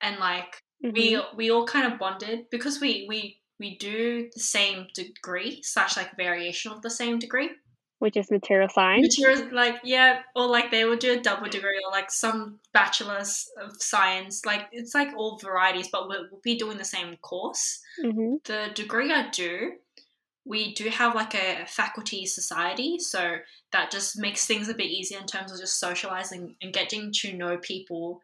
And 0.00 0.18
like 0.18 0.62
we 0.92 1.16
Mhm. 1.16 1.36
we 1.36 1.50
all 1.50 1.66
kind 1.66 1.92
of 1.92 1.98
bonded 1.98 2.50
because 2.50 2.80
we 2.80 3.06
we 3.08 3.42
we 3.58 3.76
do 3.78 4.28
the 4.32 4.40
same 4.40 4.86
degree 4.94 5.62
slash 5.62 5.96
like 5.96 6.16
variation 6.16 6.72
of 6.72 6.82
the 6.82 6.90
same 6.90 7.18
degree. 7.18 7.50
Which 7.98 8.18
is 8.18 8.30
material 8.30 8.68
science. 8.68 9.18
material 9.18 9.54
like 9.54 9.76
yeah, 9.82 10.20
or 10.34 10.46
like 10.46 10.70
they 10.70 10.84
would 10.84 10.98
do 10.98 11.14
a 11.14 11.20
double 11.20 11.48
degree 11.48 11.80
or 11.82 11.90
like 11.90 12.10
some 12.10 12.60
bachelor's 12.74 13.48
of 13.58 13.72
science. 13.80 14.44
Like 14.44 14.66
it's 14.70 14.94
like 14.94 15.08
all 15.16 15.38
varieties, 15.38 15.88
but 15.90 16.06
we'll, 16.06 16.26
we'll 16.30 16.42
be 16.42 16.58
doing 16.58 16.76
the 16.76 16.84
same 16.84 17.16
course. 17.16 17.80
hmm 18.02 18.34
The 18.44 18.68
degree 18.74 19.10
I 19.10 19.30
do, 19.30 19.72
we 20.44 20.74
do 20.74 20.90
have 20.90 21.14
like 21.14 21.34
a 21.34 21.64
faculty 21.66 22.26
society, 22.26 22.98
so 22.98 23.36
that 23.72 23.90
just 23.90 24.18
makes 24.18 24.46
things 24.46 24.68
a 24.68 24.74
bit 24.74 24.90
easier 24.90 25.18
in 25.18 25.26
terms 25.26 25.50
of 25.50 25.58
just 25.58 25.80
socializing 25.80 26.54
and 26.60 26.74
getting 26.74 27.12
to 27.20 27.32
know 27.32 27.56
people 27.56 28.20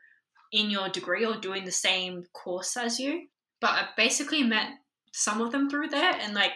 in 0.52 0.68
your 0.68 0.90
degree 0.90 1.24
or 1.24 1.36
doing 1.40 1.64
the 1.64 1.72
same 1.72 2.24
course 2.34 2.76
as 2.76 3.00
you. 3.00 3.26
But 3.62 3.70
I 3.70 3.88
basically 3.96 4.42
met 4.42 4.68
some 5.12 5.40
of 5.40 5.52
them 5.52 5.70
through 5.70 5.88
there, 5.88 6.14
and 6.20 6.34
like 6.34 6.52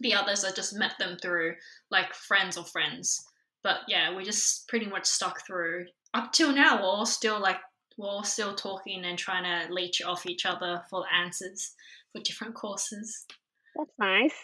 the 0.00 0.14
others, 0.14 0.44
I 0.44 0.52
just 0.52 0.76
met 0.76 0.92
them 0.98 1.16
through 1.20 1.54
like 1.90 2.14
friends 2.14 2.56
or 2.56 2.64
friends. 2.64 3.24
But 3.62 3.78
yeah, 3.88 4.14
we 4.14 4.24
just 4.24 4.68
pretty 4.68 4.86
much 4.86 5.06
stuck 5.06 5.44
through 5.46 5.86
up 6.14 6.32
till 6.32 6.52
now, 6.52 6.76
we're 6.76 6.88
all 6.88 7.06
still 7.06 7.40
like 7.40 7.58
we're 7.96 8.08
all 8.08 8.24
still 8.24 8.54
talking 8.54 9.04
and 9.04 9.18
trying 9.18 9.44
to 9.44 9.72
leech 9.72 10.02
off 10.02 10.26
each 10.26 10.46
other 10.46 10.82
for 10.88 11.04
answers 11.12 11.72
for 12.12 12.22
different 12.22 12.54
courses. 12.54 13.26
That's 13.76 13.90
nice. 13.98 14.34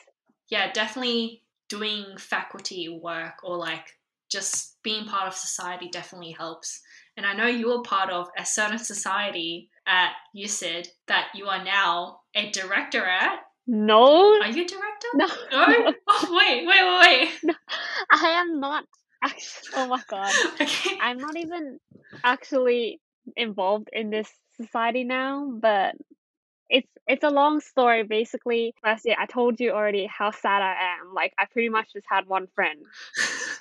Yeah, 0.48 0.72
definitely 0.72 1.42
doing 1.68 2.16
faculty 2.18 2.88
work 2.88 3.34
or 3.42 3.56
like 3.56 3.98
just 4.30 4.82
being 4.82 5.06
part 5.06 5.28
of 5.28 5.34
society 5.34 5.88
definitely 5.90 6.32
helps. 6.32 6.80
And 7.16 7.24
I 7.24 7.32
know 7.32 7.46
you 7.46 7.68
were 7.68 7.82
part 7.82 8.10
of 8.10 8.28
a 8.36 8.44
certain 8.44 8.78
society 8.78 9.70
at 9.86 10.12
USyd 10.36 10.88
that 11.08 11.28
you 11.34 11.46
are 11.46 11.62
now 11.62 12.20
a 12.34 12.50
director 12.50 13.04
at. 13.04 13.40
No. 13.66 14.40
Are 14.40 14.48
you 14.48 14.64
a 14.64 14.66
director? 14.66 15.08
No. 15.14 15.26
No? 15.50 15.92
Oh, 16.08 16.36
wait, 16.38 16.66
wait, 16.66 16.84
wait, 16.84 17.30
wait. 17.44 17.56
I 18.10 18.28
am 18.40 18.60
not 18.60 18.84
actually. 19.22 19.72
Oh 19.76 19.86
my 19.86 20.02
god. 20.08 20.32
Okay. 20.60 20.98
I'm 21.00 21.18
not 21.18 21.36
even 21.36 21.80
actually 22.22 23.00
involved 23.36 23.88
in 23.92 24.10
this 24.10 24.30
society 24.56 25.04
now, 25.04 25.50
but 25.60 25.94
it's 26.68 26.90
it's 27.06 27.24
a 27.24 27.30
long 27.30 27.60
story. 27.60 28.02
Basically, 28.04 28.74
last 28.84 29.04
year 29.04 29.16
I 29.18 29.26
told 29.26 29.60
you 29.60 29.72
already 29.72 30.06
how 30.06 30.30
sad 30.30 30.62
I 30.62 30.96
am. 31.00 31.14
Like 31.14 31.32
I 31.38 31.46
pretty 31.46 31.68
much 31.68 31.92
just 31.92 32.06
had 32.08 32.26
one 32.26 32.48
friend. 32.54 32.80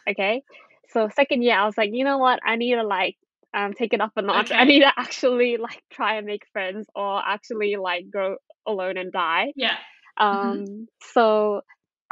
Okay, 0.06 0.44
so 0.89 1.08
second 1.15 1.44
year 1.44 1.58
I 1.58 1.65
was 1.65 1.77
like, 1.77 1.92
you 1.94 2.03
know 2.03 2.18
what? 2.18 2.42
I 2.46 2.58
need 2.58 2.75
to 2.75 2.84
like 2.84 3.15
um 3.53 3.74
take 3.74 3.93
it 3.93 4.01
up 4.01 4.12
a 4.15 4.22
notch. 4.22 4.51
I 4.51 4.63
need 4.63 4.81
to 4.81 4.91
actually 4.98 5.57
like 5.57 5.81
try 5.91 6.17
and 6.17 6.25
make 6.25 6.43
friends 6.51 6.88
or 6.95 7.22
actually 7.25 7.75
like 7.75 8.05
go 8.12 8.38
alone 8.67 8.98
and 8.98 9.12
die. 9.12 9.53
Yeah. 9.55 9.75
Um, 10.17 10.88
so 11.13 11.62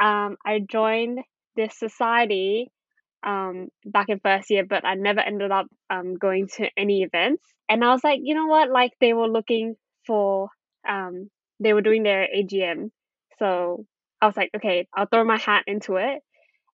um, 0.00 0.36
I 0.44 0.60
joined 0.68 1.20
this 1.56 1.78
society 1.78 2.70
um, 3.24 3.68
back 3.84 4.08
in 4.08 4.20
first 4.20 4.50
year, 4.50 4.64
but 4.68 4.84
I 4.84 4.94
never 4.94 5.20
ended 5.20 5.50
up 5.50 5.66
um, 5.90 6.14
going 6.14 6.48
to 6.56 6.68
any 6.76 7.02
events. 7.02 7.44
And 7.68 7.84
I 7.84 7.92
was 7.92 8.02
like, 8.02 8.20
you 8.22 8.34
know 8.34 8.46
what? 8.46 8.70
Like 8.70 8.92
they 9.00 9.12
were 9.12 9.28
looking 9.28 9.76
for, 10.06 10.48
um, 10.88 11.30
they 11.60 11.72
were 11.72 11.82
doing 11.82 12.02
their 12.02 12.26
AGM. 12.36 12.90
So 13.38 13.86
I 14.20 14.26
was 14.26 14.36
like, 14.36 14.50
okay, 14.56 14.88
I'll 14.94 15.06
throw 15.06 15.24
my 15.24 15.38
hat 15.38 15.64
into 15.66 15.96
it. 15.96 16.20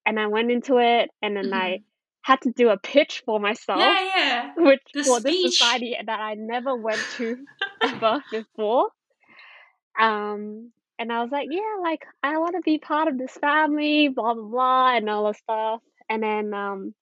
And 0.06 0.18
I 0.18 0.26
went 0.28 0.50
into 0.50 0.78
it, 0.78 1.10
and 1.20 1.36
then 1.36 1.52
I 1.52 1.80
had 2.28 2.40
to 2.42 2.52
do 2.52 2.68
a 2.70 2.78
pitch 2.78 3.22
for 3.26 3.40
myself, 3.40 3.80
Yeah, 3.80 4.00
yeah. 4.16 4.52
which 4.56 4.82
The 4.94 5.04
for 5.04 5.20
this 5.20 5.40
society 5.42 5.96
that 6.06 6.20
I 6.20 6.34
never 6.34 6.76
went 6.76 7.00
to 7.18 7.36
ever 7.82 8.22
before. 8.30 8.90
Um, 10.00 10.72
and 10.98 11.12
I 11.12 11.22
was 11.22 11.30
like, 11.30 11.48
yeah, 11.50 11.76
like 11.82 12.04
I 12.22 12.38
want 12.38 12.54
to 12.56 12.60
be 12.62 12.78
part 12.78 13.08
of 13.08 13.18
this 13.18 13.32
family, 13.40 14.08
blah 14.08 14.34
blah 14.34 14.44
blah, 14.44 14.96
and 14.96 15.08
all 15.08 15.28
this 15.28 15.38
stuff. 15.38 15.80
And 16.08 16.22
then 16.22 16.54
um, 16.54 16.94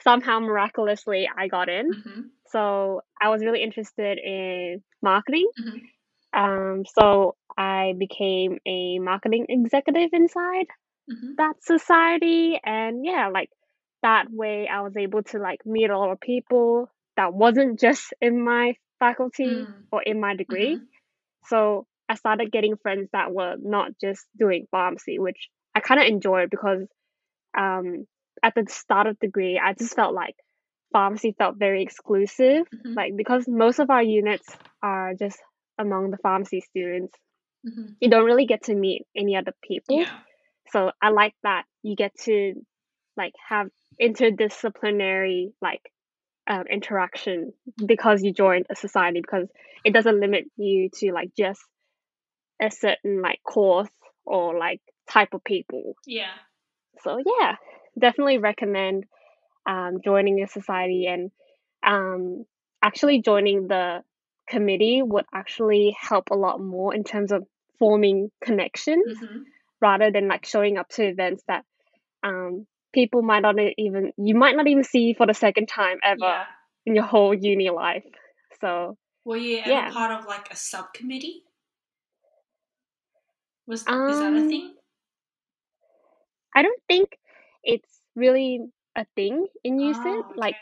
somehow 0.00 0.40
miraculously, 0.40 1.28
I 1.36 1.48
got 1.48 1.68
in. 1.68 1.92
hmm 2.04 2.20
So 2.50 3.02
I 3.20 3.30
was 3.30 3.42
really 3.44 3.62
interested 3.62 4.18
in 4.18 4.82
marketing. 5.02 5.48
Mhm. 5.60 5.80
Um, 6.32 6.84
so 6.98 7.36
I 7.56 7.94
became 7.98 8.58
a 8.66 8.98
marketing 8.98 9.46
executive 9.48 10.10
inside 10.12 10.66
hmm 11.08 11.34
that 11.38 11.56
society, 11.62 12.60
and 12.64 13.04
yeah, 13.04 13.28
like 13.28 13.50
that 14.04 14.26
way, 14.30 14.68
I 14.68 14.82
was 14.82 14.96
able 14.96 15.22
to 15.24 15.38
like 15.38 15.66
meet 15.66 15.90
a 15.90 15.98
lot 15.98 16.12
of 16.12 16.20
people 16.20 16.88
that 17.16 17.34
wasn't 17.34 17.80
just 17.80 18.14
in 18.20 18.44
my 18.44 18.74
faculty 19.00 19.46
Mm. 19.66 19.84
or 19.92 20.02
in 20.02 20.20
my 20.20 20.36
degree. 20.36 20.76
Mhm. 20.76 20.86
So 21.46 21.86
I 22.08 22.14
started 22.14 22.52
getting 22.52 22.76
friends 22.76 23.08
that 23.12 23.32
were 23.32 23.56
not 23.58 23.92
just 24.00 24.26
doing 24.38 24.66
pharmacy, 24.70 25.18
which 25.18 25.48
I 25.74 25.80
kind 25.80 26.00
of 26.00 26.06
enjoyed 26.06 26.50
because 26.50 26.86
um, 27.56 28.06
at 28.42 28.54
the 28.54 28.66
start 28.68 29.06
of 29.06 29.18
degree, 29.20 29.58
I 29.58 29.74
just 29.74 29.94
felt 29.94 30.14
like 30.14 30.36
pharmacy 30.92 31.34
felt 31.38 31.56
very 31.56 31.82
exclusive. 31.82 32.66
Mhm. 32.70 32.94
Like 32.96 33.12
because 33.16 33.46
most 33.48 33.78
of 33.78 33.90
our 33.90 34.02
units 34.02 34.48
are 34.82 35.14
just 35.14 35.38
among 35.78 36.10
the 36.10 36.18
pharmacy 36.18 36.60
students, 36.60 37.14
Mhm. 37.66 37.96
you 38.00 38.10
don't 38.10 38.26
really 38.26 38.46
get 38.46 38.64
to 38.64 38.74
meet 38.74 39.06
any 39.16 39.36
other 39.36 39.54
people. 39.62 40.00
Yeah. 40.00 40.18
So 40.72 40.92
I 41.00 41.10
like 41.10 41.34
that 41.42 41.64
you 41.82 41.96
get 41.96 42.12
to 42.26 42.54
like 43.16 43.34
have 43.48 43.70
interdisciplinary 44.00 45.52
like 45.60 45.92
um, 46.46 46.64
interaction 46.70 47.52
because 47.84 48.22
you 48.22 48.32
joined 48.32 48.66
a 48.70 48.76
society 48.76 49.20
because 49.20 49.48
it 49.84 49.92
doesn't 49.92 50.20
limit 50.20 50.44
you 50.56 50.90
to 50.94 51.12
like 51.12 51.30
just 51.36 51.60
a 52.60 52.70
certain 52.70 53.22
like 53.22 53.40
course 53.42 53.90
or 54.24 54.58
like 54.58 54.80
type 55.08 55.34
of 55.34 55.42
people. 55.44 55.96
Yeah. 56.06 56.34
So 57.02 57.18
yeah, 57.40 57.56
definitely 57.98 58.38
recommend 58.38 59.04
um, 59.66 59.98
joining 60.04 60.42
a 60.42 60.48
society 60.48 61.06
and 61.06 61.30
um, 61.82 62.44
actually 62.82 63.22
joining 63.22 63.68
the 63.68 64.02
committee 64.48 65.02
would 65.02 65.24
actually 65.34 65.96
help 65.98 66.28
a 66.30 66.36
lot 66.36 66.60
more 66.60 66.94
in 66.94 67.04
terms 67.04 67.32
of 67.32 67.44
forming 67.78 68.30
connections 68.42 69.18
hmm 69.18 69.38
rather 69.80 70.10
than 70.10 70.28
like 70.28 70.46
showing 70.46 70.78
up 70.78 70.88
to 70.88 71.04
events 71.04 71.42
that 71.46 71.62
um, 72.22 72.66
people 72.94 73.22
might 73.22 73.42
not 73.42 73.56
even 73.76 74.12
you 74.16 74.34
might 74.34 74.56
not 74.56 74.68
even 74.68 74.84
see 74.84 75.12
for 75.14 75.26
the 75.26 75.34
second 75.34 75.66
time 75.68 75.98
ever 76.02 76.18
Yeah. 76.20 76.44
in 76.86 76.94
your 76.94 77.04
whole 77.04 77.34
uni 77.34 77.70
life. 77.70 78.04
So 78.60 78.96
Were 79.24 79.36
you 79.36 79.58
ever 79.58 79.70
Yeah. 79.70 79.90
part 79.92 80.12
of 80.12 80.26
like 80.26 80.50
a 80.50 80.56
subcommittee? 80.56 81.42
Was 83.66 83.80
is 83.80 83.86
that 83.86 84.32
a 84.32 84.36
Um, 84.38 84.48
thing? 84.48 84.74
I 86.54 86.62
don't 86.62 86.82
think 86.88 87.18
it's 87.64 88.00
really 88.14 88.60
a 88.96 89.04
thing 89.16 89.46
in 89.64 89.78
USyd. 89.78 90.22
Oh, 90.28 90.32
Like 90.36 90.56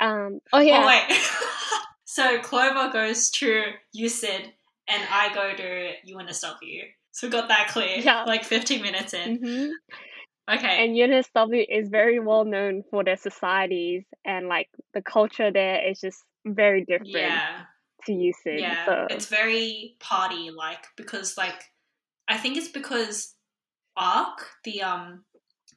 um 0.00 0.40
oh 0.52 0.60
yeah 0.60 0.84
Oh 0.84 0.86
wait. 0.86 1.06
so 2.04 2.38
Clover 2.40 2.90
goes 2.92 3.30
to 3.30 3.72
USyd 3.96 4.52
and 4.88 5.02
I 5.10 5.32
go 5.34 5.54
to 5.54 5.92
UNSW. 6.12 6.82
So 7.12 7.26
we 7.26 7.30
got 7.30 7.48
that 7.48 7.68
clear. 7.68 7.98
Yeah. 7.98 8.24
Like 8.24 8.44
15 8.44 8.82
minutes 8.82 9.14
in. 9.14 9.36
hmm 9.38 9.70
Okay. 10.50 10.84
And 10.84 10.96
UNSW 10.96 11.64
is 11.68 11.88
very 11.88 12.18
well 12.18 12.44
known 12.44 12.82
for 12.90 13.04
their 13.04 13.16
societies 13.16 14.04
and 14.24 14.48
like 14.48 14.68
the 14.92 15.02
culture 15.02 15.52
there 15.52 15.88
is 15.88 16.00
just 16.00 16.24
very 16.44 16.84
different 16.84 17.10
yeah. 17.10 17.60
to 18.06 18.12
USyd. 18.12 18.60
Yeah. 18.60 18.84
So 18.84 19.06
It's 19.10 19.26
very 19.26 19.96
party 20.00 20.50
like 20.50 20.84
because 20.96 21.36
like 21.38 21.62
I 22.28 22.38
think 22.38 22.56
it's 22.56 22.68
because 22.68 23.34
ARC, 23.96 24.46
the 24.64 24.82
um 24.82 25.24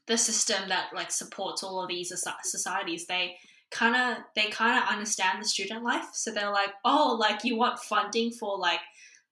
the 0.07 0.17
system 0.17 0.69
that 0.69 0.89
like 0.93 1.11
supports 1.11 1.63
all 1.63 1.81
of 1.81 1.89
these 1.89 2.11
societies, 2.43 3.05
they 3.07 3.35
kind 3.71 3.95
of 3.95 4.23
they 4.35 4.49
kind 4.49 4.81
of 4.81 4.89
understand 4.89 5.41
the 5.41 5.47
student 5.47 5.83
life. 5.83 6.05
So 6.13 6.31
they're 6.31 6.51
like, 6.51 6.73
"Oh, 6.83 7.17
like 7.19 7.43
you 7.43 7.57
want 7.57 7.79
funding 7.79 8.31
for 8.31 8.57
like 8.57 8.79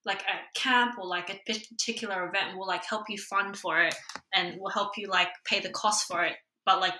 like 0.05 0.21
a 0.21 0.59
camp 0.59 0.97
or 0.97 1.07
like 1.07 1.29
a 1.29 1.39
particular 1.51 2.27
event, 2.27 2.57
we'll 2.57 2.67
like 2.67 2.85
help 2.85 3.09
you 3.09 3.17
fund 3.17 3.57
for 3.57 3.81
it 3.81 3.95
and 4.33 4.55
we'll 4.59 4.71
help 4.71 4.97
you 4.97 5.07
like 5.07 5.29
pay 5.45 5.59
the 5.59 5.69
cost 5.69 6.05
for 6.07 6.23
it." 6.23 6.35
But 6.65 6.79
like 6.79 6.93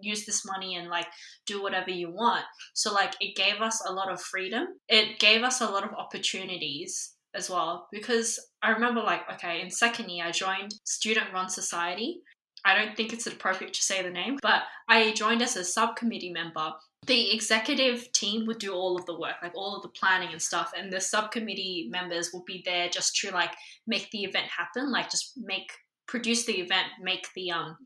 use 0.00 0.26
this 0.26 0.44
money 0.46 0.76
and 0.76 0.88
like 0.88 1.08
do 1.44 1.60
whatever 1.60 1.90
you 1.90 2.10
want. 2.10 2.44
So 2.74 2.92
like 2.92 3.14
it 3.20 3.36
gave 3.36 3.60
us 3.60 3.82
a 3.84 3.92
lot 3.92 4.12
of 4.12 4.20
freedom. 4.20 4.66
It 4.88 5.18
gave 5.18 5.42
us 5.42 5.60
a 5.60 5.68
lot 5.68 5.82
of 5.84 5.90
opportunities 5.94 7.14
as 7.34 7.50
well 7.50 7.88
because 7.92 8.38
I 8.62 8.70
remember 8.70 9.00
like 9.00 9.22
okay 9.34 9.60
in 9.60 9.70
second 9.70 10.08
year 10.10 10.26
I 10.26 10.30
joined 10.30 10.74
student 10.84 11.32
run 11.32 11.48
society. 11.48 12.20
I 12.64 12.74
don't 12.74 12.96
think 12.96 13.12
it's 13.12 13.26
appropriate 13.26 13.72
to 13.74 13.82
say 13.82 14.02
the 14.02 14.10
name, 14.10 14.38
but 14.42 14.62
I 14.88 15.12
joined 15.12 15.42
as 15.42 15.56
a 15.56 15.64
subcommittee 15.64 16.32
member. 16.32 16.72
The 17.08 17.34
executive 17.34 18.12
team 18.12 18.46
would 18.46 18.58
do 18.58 18.72
all 18.72 18.96
of 18.96 19.06
the 19.06 19.18
work, 19.18 19.36
like 19.42 19.56
all 19.56 19.74
of 19.74 19.82
the 19.82 19.88
planning 19.88 20.28
and 20.30 20.40
stuff, 20.40 20.72
and 20.76 20.92
the 20.92 21.00
subcommittee 21.00 21.88
members 21.90 22.30
would 22.32 22.44
be 22.44 22.62
there 22.64 22.88
just 22.88 23.16
to 23.16 23.32
like 23.32 23.52
make 23.86 24.10
the 24.10 24.24
event 24.24 24.46
happen, 24.46 24.92
like 24.92 25.10
just 25.10 25.32
make 25.36 25.72
produce 26.06 26.44
the 26.44 26.60
event, 26.60 26.86
make 27.02 27.26
the 27.34 27.50
um 27.50 27.76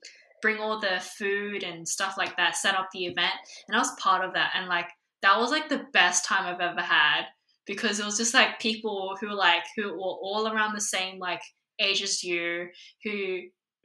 bring 0.42 0.58
all 0.58 0.80
the 0.80 1.00
food 1.00 1.62
and 1.62 1.88
stuff 1.88 2.16
like 2.18 2.36
that, 2.36 2.56
set 2.56 2.74
up 2.74 2.88
the 2.92 3.06
event, 3.06 3.34
and 3.68 3.76
I 3.76 3.78
was 3.78 3.94
part 3.98 4.24
of 4.24 4.34
that 4.34 4.52
and 4.54 4.66
like 4.68 4.88
that 5.22 5.38
was 5.38 5.50
like 5.50 5.68
the 5.68 5.86
best 5.92 6.24
time 6.24 6.46
I've 6.46 6.60
ever 6.60 6.82
had 6.82 7.22
because 7.66 8.00
it 8.00 8.04
was 8.04 8.18
just 8.18 8.34
like 8.34 8.60
people 8.60 9.16
who 9.20 9.32
like 9.32 9.62
who 9.76 9.92
were 9.92 9.98
all 9.98 10.48
around 10.48 10.74
the 10.74 10.80
same 10.80 11.18
like 11.18 11.42
age 11.78 12.02
as 12.02 12.22
you 12.22 12.68
who 13.04 13.38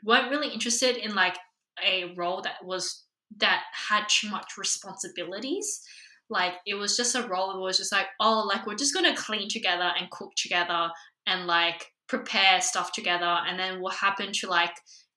weren't 0.03 0.31
really 0.31 0.49
interested 0.49 0.97
in 0.97 1.15
like 1.15 1.37
a 1.85 2.13
role 2.15 2.41
that 2.41 2.63
was 2.63 3.03
that 3.37 3.63
had 3.89 4.03
too 4.09 4.29
much 4.29 4.57
responsibilities 4.57 5.81
like 6.29 6.53
it 6.65 6.73
was 6.75 6.97
just 6.97 7.15
a 7.15 7.27
role 7.27 7.53
that 7.53 7.59
was 7.59 7.77
just 7.77 7.91
like 7.91 8.07
oh 8.19 8.45
like 8.47 8.65
we're 8.65 8.75
just 8.75 8.93
gonna 8.93 9.15
clean 9.15 9.47
together 9.49 9.91
and 9.99 10.09
cook 10.11 10.31
together 10.35 10.89
and 11.25 11.45
like 11.47 11.85
prepare 12.07 12.59
stuff 12.61 12.91
together 12.91 13.37
and 13.47 13.59
then 13.59 13.81
we'll 13.81 13.91
happen 13.91 14.31
to 14.31 14.47
like 14.47 14.73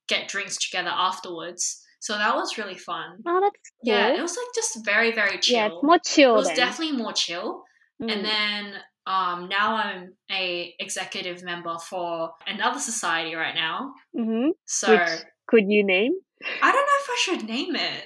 get 0.09 0.29
drinks 0.29 0.57
together 0.57 0.91
afterwards 0.93 1.85
so 2.01 2.15
that 2.15 2.35
was 2.35 2.59
really 2.59 2.77
fun 2.79 3.19
oh 3.27 3.41
that's 3.41 3.71
cool. 3.85 3.95
yeah 3.95 4.09
it 4.15 4.21
was 4.23 4.37
like 4.37 4.47
just 4.55 4.85
very 4.85 5.13
very 5.13 5.39
chill 5.39 5.57
Yeah, 5.57 5.67
it's 5.67 5.83
more 5.83 5.99
chill 6.05 6.35
it 6.35 6.39
was 6.39 6.47
then. 6.49 6.57
definitely 6.57 6.97
more 6.97 7.13
chill 7.13 7.63
Mm. 8.03 8.11
and 8.13 8.25
then 8.25 8.75
um, 9.07 9.49
now 9.51 9.75
I'm 9.77 10.15
a 10.33 10.75
executive 10.79 11.43
member 11.43 11.77
for 11.79 12.31
another 12.47 12.79
society 12.81 13.35
right 13.35 13.55
now. 13.55 13.93
hmm 14.17 14.51
So 14.65 14.93
Which 14.93 15.21
could 15.47 15.65
you 15.71 15.85
name? 15.85 16.13
I 16.63 16.73
don't 16.73 16.75
know 16.75 17.01
if 17.01 17.11
I 17.11 17.17
should 17.19 17.49
name 17.49 17.77
it. 17.77 18.05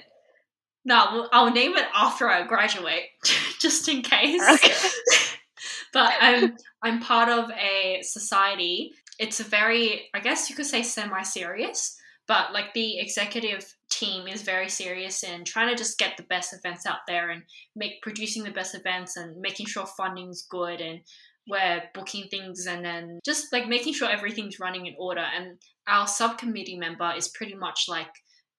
No, 0.83 1.27
I'll 1.31 1.51
name 1.51 1.75
it 1.75 1.87
after 1.95 2.29
I 2.29 2.45
graduate, 2.45 3.05
just 3.59 3.87
in 3.89 4.01
case. 4.01 4.41
Okay. 4.41 4.73
but 5.93 6.13
I'm 6.21 6.55
I'm 6.83 7.01
part 7.01 7.29
of 7.29 7.49
a 7.51 8.01
society. 8.03 8.91
It's 9.17 9.39
a 9.39 9.43
very, 9.43 10.09
I 10.13 10.19
guess 10.19 10.49
you 10.49 10.55
could 10.55 10.65
say, 10.65 10.83
semi-serious. 10.83 11.97
But 12.27 12.53
like 12.53 12.73
the 12.73 12.99
executive 12.99 13.75
team 13.89 14.27
is 14.27 14.41
very 14.41 14.67
serious 14.67 15.23
in 15.23 15.43
trying 15.43 15.69
to 15.69 15.75
just 15.75 15.99
get 15.99 16.17
the 16.17 16.23
best 16.23 16.53
events 16.53 16.85
out 16.85 17.05
there 17.07 17.29
and 17.29 17.43
make 17.75 18.01
producing 18.01 18.43
the 18.43 18.51
best 18.51 18.73
events 18.75 19.15
and 19.15 19.39
making 19.39 19.67
sure 19.67 19.85
funding's 19.85 20.45
good 20.49 20.81
and 20.81 21.01
we're 21.47 21.83
booking 21.93 22.27
things 22.29 22.65
and 22.65 22.83
then 22.83 23.19
just 23.23 23.53
like 23.53 23.67
making 23.67 23.93
sure 23.93 24.09
everything's 24.09 24.59
running 24.59 24.87
in 24.87 24.95
order. 24.97 25.21
And 25.21 25.59
our 25.87 26.07
subcommittee 26.07 26.77
member 26.77 27.11
is 27.15 27.27
pretty 27.27 27.53
much 27.53 27.85
like 27.87 28.09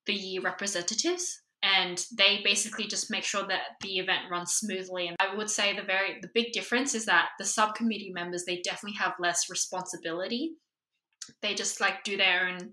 the 0.06 0.38
representatives 0.40 1.42
and 1.62 2.04
they 2.16 2.40
basically 2.44 2.86
just 2.86 3.10
make 3.10 3.24
sure 3.24 3.46
that 3.48 3.62
the 3.80 3.98
event 3.98 4.30
runs 4.30 4.52
smoothly. 4.54 5.08
And 5.08 5.16
i 5.20 5.34
would 5.34 5.50
say 5.50 5.74
the 5.74 5.82
very 5.82 6.18
the 6.20 6.30
big 6.34 6.52
difference 6.52 6.94
is 6.94 7.06
that 7.06 7.30
the 7.38 7.44
subcommittee 7.44 8.12
members 8.12 8.44
they 8.44 8.60
definitely 8.62 8.98
have 8.98 9.14
less 9.18 9.50
responsibility. 9.50 10.52
They 11.42 11.54
just 11.54 11.80
like 11.80 12.04
do 12.04 12.16
their 12.16 12.48
own 12.48 12.72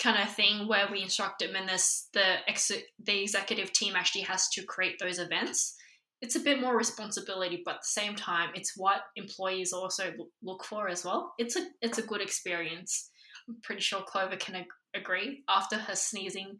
kind 0.00 0.22
of 0.22 0.34
thing 0.34 0.68
where 0.68 0.88
we 0.90 1.02
instruct 1.02 1.40
them 1.40 1.54
and 1.54 1.68
this 1.68 2.08
the 2.12 2.48
ex- 2.48 2.70
the 3.02 3.22
executive 3.22 3.72
team 3.72 3.94
actually 3.96 4.22
has 4.22 4.48
to 4.50 4.64
create 4.64 4.98
those 4.98 5.18
events. 5.18 5.74
It's 6.20 6.36
a 6.36 6.40
bit 6.40 6.60
more 6.60 6.76
responsibility 6.76 7.62
but 7.64 7.76
at 7.76 7.80
the 7.80 8.00
same 8.00 8.14
time 8.14 8.50
it's 8.54 8.74
what 8.76 9.02
employees 9.16 9.72
also 9.72 10.12
look 10.42 10.64
for 10.64 10.88
as 10.88 11.04
well. 11.04 11.34
It's 11.38 11.56
a 11.56 11.66
it's 11.80 11.98
a 11.98 12.06
good 12.06 12.20
experience. 12.20 13.10
I'm 13.48 13.56
pretty 13.62 13.82
sure 13.82 14.02
clover 14.02 14.36
can 14.36 14.54
agree 14.94 15.42
after 15.48 15.76
her 15.76 15.94
sneezing 15.94 16.58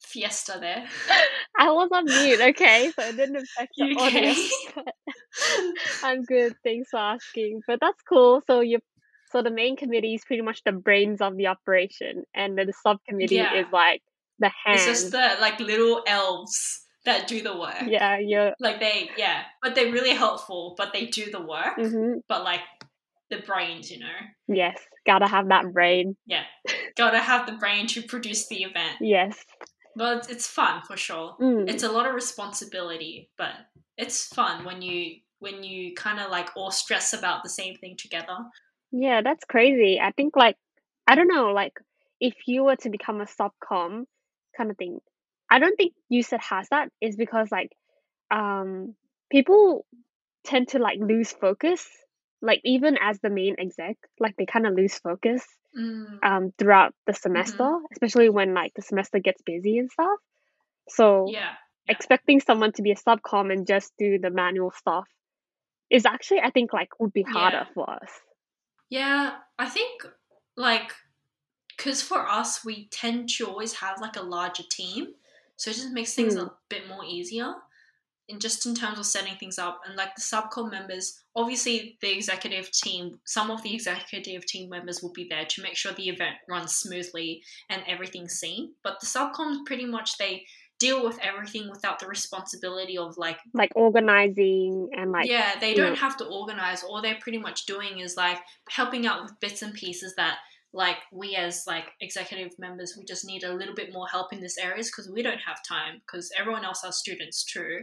fiesta 0.00 0.58
there. 0.60 0.86
I 1.58 1.70
was 1.70 1.90
on 1.92 2.04
mute, 2.06 2.40
okay, 2.40 2.90
so 2.98 3.04
it 3.06 3.16
didn't 3.16 3.36
affect 3.36 3.72
the 3.76 3.96
okay? 4.08 4.34
but 4.74 4.94
I'm 6.02 6.24
good. 6.24 6.54
Thanks 6.64 6.90
for 6.90 6.98
asking. 6.98 7.60
But 7.66 7.78
that's 7.80 8.02
cool. 8.08 8.42
So 8.46 8.60
you, 8.60 8.78
so 9.30 9.42
the 9.42 9.50
main 9.50 9.76
committee 9.76 10.14
is 10.14 10.24
pretty 10.24 10.42
much 10.42 10.62
the 10.64 10.72
brains 10.72 11.20
of 11.20 11.36
the 11.36 11.46
operation, 11.48 12.24
and 12.34 12.56
then 12.58 12.66
the 12.66 12.72
subcommittee 12.82 13.36
Yeah. 13.36 13.60
is 13.60 13.66
like 13.72 14.02
the 14.38 14.50
hands. 14.64 14.86
It's 14.86 15.00
just 15.00 15.12
the 15.12 15.36
like 15.40 15.60
little 15.60 16.02
elves 16.06 16.80
that 17.04 17.26
do 17.26 17.42
the 17.42 17.56
work. 17.56 17.82
yeah, 17.86 18.18
you're. 18.18 18.52
Like 18.60 18.80
they, 18.80 19.10
yeah, 19.16 19.42
but 19.62 19.74
they're 19.74 19.92
really 19.92 20.14
helpful. 20.14 20.74
But 20.76 20.92
they 20.92 21.06
do 21.06 21.30
the 21.30 21.40
work. 21.40 21.76
hmm 21.76 22.14
But 22.28 22.44
like 22.44 22.60
the 23.32 23.42
brains, 23.46 23.90
you 23.90 23.98
know, 23.98 24.18
Yes, 24.46 24.78
gotta 25.06 25.26
have 25.26 25.48
that 25.48 25.72
brain. 25.72 26.16
yeah, 26.26 26.44
gotta 26.96 27.18
have 27.18 27.46
the 27.46 27.52
brain 27.52 27.86
to 27.88 28.02
produce 28.02 28.46
the 28.48 28.62
event. 28.62 28.98
Yes. 29.00 29.36
But 29.96 30.18
it's, 30.18 30.28
it's 30.28 30.46
fun 30.46 30.82
for 30.86 30.96
sure. 30.96 31.36
Mm. 31.40 31.68
It's 31.68 31.82
a 31.82 31.90
lot 31.90 32.06
of 32.06 32.14
responsibility, 32.14 33.30
but 33.36 33.52
it's 33.98 34.26
fun 34.26 34.64
when 34.64 34.80
you 34.82 35.16
when 35.40 35.64
you 35.64 35.94
kind 35.94 36.20
of 36.20 36.30
like 36.30 36.50
all 36.56 36.70
stress 36.70 37.12
about 37.12 37.42
the 37.42 37.48
same 37.50 37.76
thing 37.76 37.96
together. 37.98 38.36
Yeah, 38.92 39.22
that's 39.22 39.44
crazy. 39.44 40.00
I 40.00 40.12
think 40.12 40.36
like 40.36 40.56
I 41.06 41.14
don't 41.14 41.28
know, 41.28 41.52
like 41.52 41.74
if 42.20 42.34
you 42.46 42.64
were 42.64 42.76
to 42.76 42.90
become 42.90 43.20
a 43.20 43.26
subcom 43.26 44.04
kind 44.56 44.70
of 44.70 44.76
thing, 44.76 45.00
I 45.50 45.58
don't 45.58 45.76
think 45.76 45.94
USyd 46.12 46.40
has 46.40 46.68
that 46.70 46.88
is 47.00 47.16
because 47.16 47.48
like 47.50 47.72
um 48.30 48.94
people 49.30 49.84
tend 50.44 50.68
to 50.68 50.78
like 50.78 50.98
lose 51.00 51.32
focus. 51.32 51.86
Like 52.42 52.60
even 52.64 52.98
as 53.00 53.20
the 53.20 53.30
main 53.30 53.56
exec, 53.58 53.96
like 54.20 54.36
they 54.36 54.46
kind 54.46 54.66
of 54.66 54.74
lose 54.74 54.98
focus 54.98 55.46
Mm, 55.78 56.18
um 56.22 56.52
throughout 56.58 56.94
the 57.06 57.14
semester, 57.14 57.70
especially 57.92 58.28
when 58.30 58.54
like 58.54 58.72
the 58.74 58.82
semester 58.82 59.18
gets 59.20 59.42
busy 59.42 59.78
and 59.78 59.90
stuff. 59.90 60.18
So 60.88 61.26
yeah, 61.32 61.54
yeah. 61.86 61.94
expecting 61.94 62.40
someone 62.40 62.72
to 62.74 62.82
be 62.82 62.92
a 62.92 62.96
subcom 62.96 63.52
and 63.52 63.66
just 63.66 63.92
do 63.98 64.18
the 64.18 64.30
manual 64.30 64.70
stuff 64.72 65.08
is 65.90 66.06
actually 66.06 66.40
I 66.40 66.50
think 66.50 66.72
like 66.72 66.88
would 67.00 67.12
be 67.12 67.22
harder 67.22 67.66
Yeah. 67.66 67.72
for 67.74 67.88
us. 67.90 68.10
Yeah, 68.90 69.38
I 69.58 69.68
think 69.68 70.06
like 70.56 70.92
because 71.76 72.02
for 72.02 72.28
us 72.28 72.64
we 72.64 72.88
tend 72.88 73.28
to 73.30 73.46
always 73.46 73.74
have 73.74 74.00
like 74.00 74.16
a 74.16 74.22
larger 74.22 74.64
team, 74.64 75.14
so 75.56 75.70
it 75.70 75.74
just 75.74 75.92
makes 75.92 76.14
things 76.14 76.34
Hmm. 76.34 76.46
a 76.46 76.52
bit 76.68 76.88
more 76.88 77.04
easier. 77.04 77.54
And 78.28 78.40
just 78.40 78.64
in 78.66 78.74
terms 78.74 78.98
of 78.98 79.06
setting 79.06 79.36
things 79.36 79.58
up, 79.58 79.80
and 79.86 79.96
like 79.96 80.14
the 80.14 80.22
subcom 80.22 80.70
members, 80.70 81.22
obviously 81.34 81.98
the 82.00 82.12
executive 82.12 82.70
team, 82.70 83.18
some 83.26 83.50
of 83.50 83.62
the 83.62 83.74
executive 83.74 84.46
team 84.46 84.70
members 84.70 85.02
will 85.02 85.12
be 85.12 85.26
there 85.28 85.44
to 85.44 85.62
make 85.62 85.76
sure 85.76 85.92
the 85.92 86.08
event 86.08 86.36
runs 86.48 86.76
smoothly 86.76 87.42
and 87.68 87.82
everything's 87.86 88.34
seen. 88.34 88.74
But 88.84 89.00
the 89.00 89.06
subcoms 89.06 89.66
pretty 89.66 89.86
much 89.86 90.16
they 90.18 90.44
deal 90.78 91.04
with 91.04 91.18
everything 91.20 91.68
without 91.70 91.98
the 92.00 92.06
responsibility 92.06 92.98
of 92.98 93.16
like 93.16 93.38
Like 93.54 93.70
organizing 93.76 94.88
and 94.96 95.12
like 95.12 95.28
yeah, 95.28 95.58
they 95.60 95.74
don't 95.74 95.90
know- 95.90 95.96
have 95.96 96.16
to 96.18 96.24
organize. 96.24 96.82
All 96.82 97.02
they're 97.02 97.18
pretty 97.20 97.38
much 97.38 97.66
doing 97.66 97.98
is 98.00 98.16
like 98.16 98.38
helping 98.68 99.06
out 99.06 99.22
with 99.22 99.38
bits 99.40 99.62
and 99.62 99.74
pieces 99.74 100.14
that 100.16 100.38
like 100.72 100.96
we 101.12 101.36
as 101.36 101.64
like 101.66 101.84
executive 102.00 102.58
members 102.58 102.94
we 102.96 103.04
just 103.04 103.26
need 103.26 103.44
a 103.44 103.52
little 103.52 103.74
bit 103.74 103.92
more 103.92 104.06
help 104.06 104.32
in 104.32 104.40
this 104.40 104.56
areas 104.56 104.88
because 104.90 105.06
we 105.12 105.22
don't 105.22 105.40
have 105.46 105.58
time 105.68 106.00
because 106.00 106.32
everyone 106.38 106.64
else 106.64 106.80
has 106.82 106.96
students 106.98 107.44
too. 107.44 107.80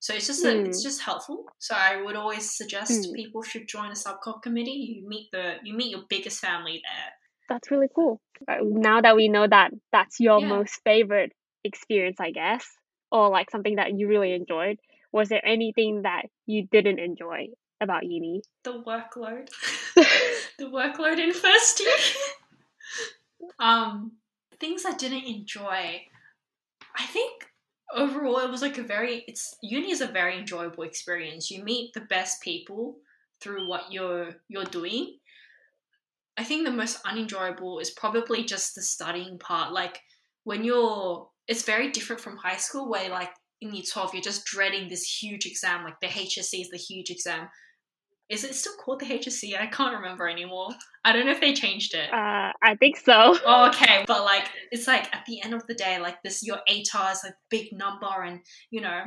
So 0.00 0.14
it's 0.14 0.26
just 0.26 0.44
a, 0.44 0.64
it's 0.64 0.80
Hmm. 0.80 0.88
just 0.88 1.00
helpful. 1.02 1.46
So 1.58 1.74
I 1.74 2.02
would 2.02 2.16
always 2.16 2.50
suggest 2.50 3.08
Hmm. 3.08 3.12
people 3.14 3.42
should 3.42 3.66
join 3.68 3.90
a 3.90 3.94
subcom 3.94 4.42
committee. 4.42 5.00
You 5.00 5.08
meet 5.08 5.30
the 5.32 5.56
you 5.62 5.74
meet 5.74 5.90
your 5.90 6.04
biggest 6.08 6.40
family 6.40 6.80
there. 6.84 7.12
that's 7.48 7.70
really 7.70 7.88
cool. 7.94 8.20
Uh, 8.46 8.58
Now 8.62 9.00
that 9.00 9.16
we 9.16 9.28
know 9.28 9.46
that 9.46 9.72
that's 9.92 10.20
your 10.20 10.40
Yeah. 10.40 10.48
most 10.48 10.80
favorite 10.84 11.32
experience, 11.64 12.20
I 12.20 12.30
guess, 12.30 12.66
or 13.10 13.28
like 13.30 13.50
something 13.50 13.76
that 13.76 13.94
you 13.94 14.08
really 14.08 14.32
enjoyed, 14.34 14.78
was 15.12 15.28
there 15.28 15.44
anything 15.44 16.02
that 16.02 16.26
you 16.46 16.66
didn't 16.70 16.98
enjoy 16.98 17.48
about 17.80 18.04
uni? 18.06 18.42
The 18.64 18.82
workload. 18.82 19.48
the 20.58 20.66
workload 20.66 21.18
in 21.18 21.32
first 21.32 21.80
year. 21.80 21.96
um, 23.58 24.12
things 24.60 24.84
I 24.86 24.92
didn't 24.94 25.24
enjoy. 25.24 26.02
I 26.96 27.06
think 27.06 27.47
overall 27.94 28.38
it 28.38 28.50
was 28.50 28.62
like 28.62 28.78
a 28.78 28.82
very 28.82 29.24
it's 29.26 29.56
uni 29.62 29.90
is 29.90 30.00
a 30.00 30.06
very 30.06 30.38
enjoyable 30.38 30.84
experience. 30.84 31.50
You 31.50 31.64
meet 31.64 31.92
the 31.94 32.02
best 32.02 32.42
people 32.42 32.96
through 33.40 33.68
what 33.68 33.92
you're 33.92 34.34
you're 34.48 34.64
doing. 34.64 35.18
I 36.36 36.44
think 36.44 36.64
the 36.64 36.72
most 36.72 37.00
unenjoyable 37.04 37.80
is 37.80 37.90
probably 37.90 38.44
just 38.44 38.74
the 38.74 38.82
studying 38.82 39.38
part. 39.38 39.72
Like 39.72 40.00
when 40.44 40.64
you're 40.64 41.28
it's 41.46 41.62
very 41.62 41.90
different 41.90 42.20
from 42.20 42.36
high 42.36 42.56
school 42.56 42.88
where 42.88 43.08
like 43.08 43.30
in 43.60 43.74
year 43.74 43.84
12 43.90 44.14
you're 44.14 44.22
just 44.22 44.44
dreading 44.44 44.88
this 44.88 45.20
huge 45.20 45.46
exam 45.46 45.84
like 45.84 45.98
the 46.00 46.06
HSC 46.06 46.60
is 46.60 46.70
the 46.70 46.76
huge 46.76 47.10
exam 47.10 47.48
is 48.28 48.44
it 48.44 48.54
still 48.54 48.74
called 48.74 49.00
the 49.00 49.06
HSC? 49.06 49.58
I 49.58 49.66
can't 49.66 49.94
remember 49.94 50.28
anymore. 50.28 50.68
I 51.04 51.12
don't 51.12 51.24
know 51.24 51.32
if 51.32 51.40
they 51.40 51.54
changed 51.54 51.94
it. 51.94 52.12
Uh, 52.12 52.52
I 52.62 52.76
think 52.78 52.98
so. 52.98 53.38
Oh, 53.44 53.68
okay, 53.68 54.04
but 54.06 54.24
like 54.24 54.50
it's 54.70 54.86
like 54.86 55.14
at 55.14 55.24
the 55.26 55.42
end 55.42 55.54
of 55.54 55.66
the 55.66 55.74
day, 55.74 55.98
like 55.98 56.22
this 56.22 56.44
your 56.44 56.58
ATAR 56.68 57.12
is 57.12 57.24
a 57.24 57.34
big 57.48 57.72
number, 57.72 58.22
and 58.22 58.40
you 58.70 58.80
know, 58.80 59.02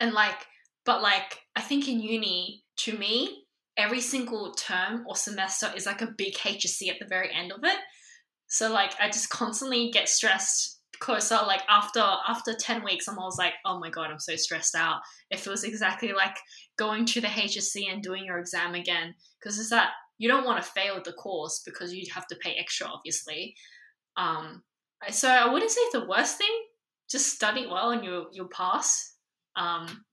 and 0.00 0.12
like, 0.12 0.46
but 0.84 1.02
like 1.02 1.38
I 1.54 1.62
think 1.62 1.88
in 1.88 2.00
uni, 2.00 2.62
to 2.78 2.96
me, 2.96 3.44
every 3.76 4.00
single 4.00 4.52
term 4.52 5.04
or 5.08 5.16
semester 5.16 5.70
is 5.74 5.86
like 5.86 6.02
a 6.02 6.14
big 6.18 6.34
HSC 6.34 6.90
at 6.90 6.98
the 7.00 7.06
very 7.08 7.32
end 7.34 7.52
of 7.52 7.60
it. 7.62 7.78
So 8.48 8.70
like 8.70 8.92
I 9.00 9.08
just 9.08 9.30
constantly 9.30 9.90
get 9.90 10.08
stressed 10.08 10.75
closer. 10.98 11.38
Like 11.46 11.62
after 11.68 12.00
after 12.00 12.54
ten 12.54 12.84
weeks, 12.84 13.08
I'm 13.08 13.18
always 13.18 13.38
like, 13.38 13.54
oh 13.64 13.78
my 13.78 13.90
god, 13.90 14.10
I'm 14.10 14.18
so 14.18 14.36
stressed 14.36 14.74
out. 14.74 15.00
It 15.30 15.40
feels 15.40 15.64
exactly 15.64 16.12
like 16.12 16.36
going 16.76 17.06
to 17.06 17.20
the 17.20 17.26
HSC 17.26 17.90
and 17.90 18.02
doing 18.02 18.24
your 18.24 18.38
exam 18.38 18.74
again 18.74 19.14
because 19.38 19.58
it's 19.58 19.70
that 19.70 19.90
you 20.18 20.28
don't 20.28 20.44
want 20.44 20.62
to 20.62 20.70
fail 20.70 21.00
the 21.02 21.12
course 21.12 21.62
because 21.64 21.92
you 21.92 22.04
have 22.14 22.26
to 22.28 22.36
pay 22.36 22.52
extra, 22.52 22.86
obviously. 22.86 23.54
Um, 24.16 24.62
so 25.10 25.28
I 25.28 25.52
wouldn't 25.52 25.70
say 25.70 25.80
the 25.92 26.06
worst 26.06 26.38
thing. 26.38 26.64
Just 27.08 27.34
study 27.34 27.66
well 27.66 27.90
and 27.90 28.04
you 28.04 28.26
you'll 28.32 28.48
pass. 28.48 29.14
Um, 29.56 30.04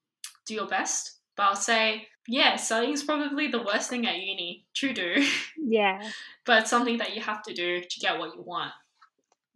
do 0.45 0.53
your 0.53 0.67
best. 0.67 1.19
But 1.35 1.43
I'll 1.43 1.55
say, 1.55 2.07
yeah, 2.27 2.57
studying 2.57 2.93
is 2.93 3.03
probably 3.03 3.47
the 3.47 3.63
worst 3.63 3.89
thing 3.89 4.05
at 4.05 4.17
uni 4.17 4.65
to 4.75 4.93
do. 4.93 5.25
Yeah, 5.65 6.01
but 6.45 6.61
it's 6.63 6.69
something 6.69 6.97
that 6.97 7.15
you 7.15 7.21
have 7.21 7.41
to 7.43 7.53
do 7.53 7.79
to 7.79 7.99
get 8.01 8.19
what 8.19 8.35
you 8.35 8.41
want. 8.41 8.73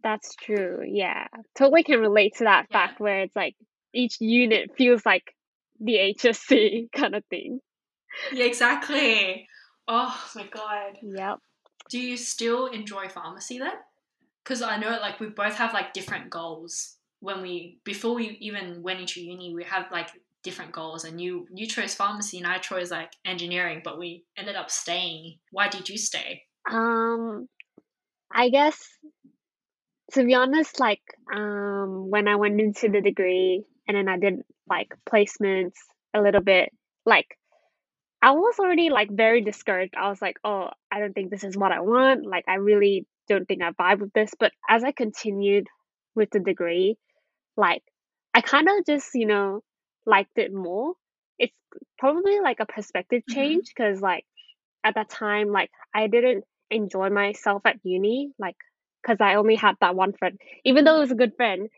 That's 0.02 0.34
true. 0.36 0.82
Yeah, 0.86 1.26
totally 1.56 1.82
can 1.82 2.00
relate 2.00 2.36
to 2.36 2.44
that 2.44 2.66
Yeah. 2.70 2.86
fact 2.86 3.00
where 3.00 3.20
it's 3.20 3.36
like 3.36 3.56
each 3.92 4.20
unit 4.20 4.76
feels 4.76 5.04
like 5.04 5.34
the 5.80 5.94
HSC 5.94 6.90
kind 6.92 7.14
of 7.14 7.24
thing. 7.26 7.60
Yeah, 8.32 8.44
exactly. 8.44 9.46
Oh 9.86 10.28
my 10.34 10.46
god. 10.46 10.98
Yep. 11.02 11.38
Do 11.88 11.98
you 11.98 12.16
still 12.16 12.66
enjoy 12.66 13.08
pharmacy 13.08 13.58
then? 13.58 13.72
Because 14.44 14.62
I 14.62 14.76
know 14.76 14.90
like 15.00 15.20
we 15.20 15.28
both 15.28 15.54
have 15.54 15.72
like 15.72 15.92
different 15.92 16.30
goals. 16.30 16.96
When 17.20 17.42
we 17.42 17.80
before 17.84 18.14
we 18.14 18.36
even 18.40 18.82
went 18.82 19.00
into 19.00 19.20
uni, 19.20 19.54
we 19.54 19.64
had 19.64 19.86
like 19.90 20.08
different 20.42 20.72
goals, 20.72 21.04
and 21.04 21.20
you 21.20 21.46
you 21.52 21.66
chose 21.66 21.94
pharmacy 21.94 22.38
and 22.38 22.46
I 22.46 22.58
chose 22.58 22.90
like 22.90 23.12
engineering, 23.24 23.80
but 23.82 23.98
we 23.98 24.24
ended 24.36 24.56
up 24.56 24.70
staying. 24.70 25.38
Why 25.50 25.68
did 25.68 25.88
you 25.88 25.98
stay? 25.98 26.42
Um, 26.70 27.48
I 28.30 28.50
guess 28.50 28.78
to 30.12 30.24
be 30.24 30.34
honest, 30.34 30.80
like 30.80 31.02
um 31.34 32.10
when 32.10 32.28
I 32.28 32.36
went 32.36 32.60
into 32.60 32.88
the 32.88 33.00
degree 33.00 33.62
and 33.86 33.96
then 33.96 34.08
I 34.08 34.18
did 34.18 34.40
like 34.68 34.88
placements 35.08 35.74
a 36.14 36.20
little 36.20 36.40
bit, 36.42 36.70
like 37.04 37.26
I 38.22 38.32
was 38.32 38.58
already 38.58 38.90
like 38.90 39.10
very 39.12 39.42
discouraged. 39.42 39.94
I 39.96 40.08
was 40.08 40.22
like, 40.22 40.36
oh, 40.44 40.70
I 40.90 41.00
don't 41.00 41.12
think 41.14 41.30
this 41.30 41.44
is 41.44 41.56
what 41.56 41.72
I 41.72 41.80
want. 41.80 42.26
Like 42.26 42.44
I 42.48 42.54
really 42.56 43.06
don't 43.28 43.46
think 43.46 43.62
I 43.62 43.70
vibe 43.72 44.00
with 44.00 44.12
this. 44.12 44.32
But 44.38 44.52
as 44.68 44.84
I 44.84 44.92
continued 44.92 45.66
with 46.14 46.30
the 46.30 46.40
degree, 46.40 46.96
like 47.56 47.82
I 48.34 48.40
kind 48.42 48.68
of 48.68 48.86
just, 48.86 49.10
you 49.14 49.26
know, 49.26 49.62
liked 50.06 50.38
it 50.38 50.52
more. 50.52 50.94
It's 51.38 51.54
probably 51.98 52.40
like 52.40 52.60
a 52.60 52.66
perspective 52.66 53.22
Mhm. 53.28 53.28
change 53.28 53.66
because 53.76 54.00
like 54.00 54.24
at 54.84 54.94
that 54.96 55.10
time, 55.10 55.48
like 55.50 55.70
I 55.94 56.06
didn't 56.08 56.44
enjoy 56.70 57.10
myself 57.10 57.62
at 57.66 57.76
uni, 57.84 58.32
like 58.38 58.56
because 59.08 59.20
I 59.24 59.36
only 59.36 59.56
had 59.56 59.76
that 59.80 59.96
one 59.96 60.12
friend. 60.12 60.38
Even 60.64 60.84
though 60.84 60.96
it 60.96 61.00
was 61.00 61.12
a 61.12 61.16
good 61.16 61.34
friend, 61.36 61.68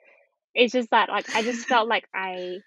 it's 0.55 0.73
just 0.73 0.91
that 0.91 1.09
like 1.11 1.27
I 1.35 1.43
just 1.43 1.69
felt 1.69 1.89
like 1.89 2.07
I 2.15 2.63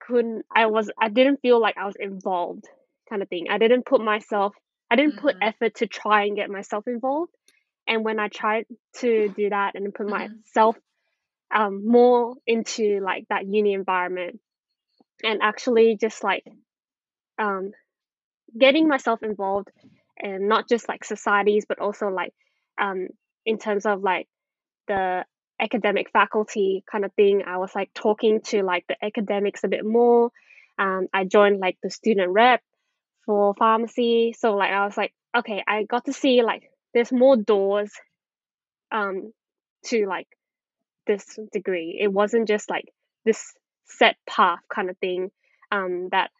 couldn't 0.00 0.44
I 0.54 0.66
was 0.66 0.90
I 0.98 1.08
didn't 1.08 1.40
feel 1.40 1.60
like 1.60 1.76
I 1.78 1.86
was 1.86 1.96
involved 1.98 2.64
kind 3.08 3.22
of 3.22 3.28
thing. 3.28 3.46
I 3.50 3.58
didn't 3.58 3.86
put 3.86 4.00
myself 4.02 4.54
I 4.90 4.96
didn't 4.96 5.16
put 5.16 5.36
Mhm. 5.36 5.42
effort 5.42 5.76
to 5.76 5.86
try 5.86 6.24
and 6.24 6.36
get 6.36 6.50
myself 6.50 6.86
involved. 6.86 7.32
And 7.86 8.04
when 8.04 8.20
I 8.20 8.28
tried 8.28 8.66
to 8.98 9.28
do 9.28 9.50
that 9.50 9.74
and 9.74 9.94
put 9.94 10.06
Mhm. 10.06 10.44
myself 10.44 10.76
um 11.54 11.86
more 11.86 12.36
into 12.46 13.00
like 13.00 13.26
that 13.28 13.46
uni 13.46 13.74
environment 13.74 14.40
and 15.24 15.42
actually 15.42 15.96
just 16.00 16.22
like 16.24 16.44
um 17.38 17.72
getting 18.58 18.88
myself 18.88 19.22
involved 19.22 19.68
and 20.18 20.48
not 20.48 20.68
just 20.68 20.88
like 20.88 21.04
societies 21.04 21.66
but 21.68 21.80
also 21.80 22.08
like 22.08 22.34
um 22.80 23.08
in 23.46 23.58
terms 23.58 23.86
of 23.86 24.02
like 24.02 24.28
the 24.88 25.24
academic 25.60 26.10
faculty 26.10 26.84
kind 26.90 27.04
of 27.06 27.12
thing 27.14 27.42
i 27.46 27.56
was 27.56 27.74
like 27.74 27.90
talking 27.94 28.40
to 28.42 28.62
like 28.62 28.84
the 28.88 28.96
academics 29.04 29.64
a 29.64 29.68
bit 29.68 29.84
more. 29.86 30.30
Um 30.78 31.06
i 31.14 31.24
joined 31.24 31.60
like 31.60 31.78
the 31.82 31.90
student 31.90 32.30
rep 32.32 32.62
for 33.24 33.54
pharmacy. 33.58 34.34
So 34.38 34.54
like 34.56 34.70
i 34.72 34.84
was 34.84 34.96
like 34.96 35.12
okay 35.36 35.62
i 35.66 35.84
got 35.84 36.04
to 36.06 36.12
see 36.12 36.42
like 36.42 36.70
there's 36.94 37.12
more 37.12 37.36
doors 37.36 37.90
um 38.92 39.32
to 39.86 40.06
like 40.06 40.28
this 41.06 41.38
degree. 41.52 41.98
It 42.00 42.08
wasn't 42.12 42.48
just 42.48 42.68
like 42.70 42.86
this 43.24 43.40
set 43.86 44.16
path 44.28 44.60
kind 44.74 44.90
of 44.90 44.98
thing 44.98 45.30
um 45.70 46.08
that 46.10 46.30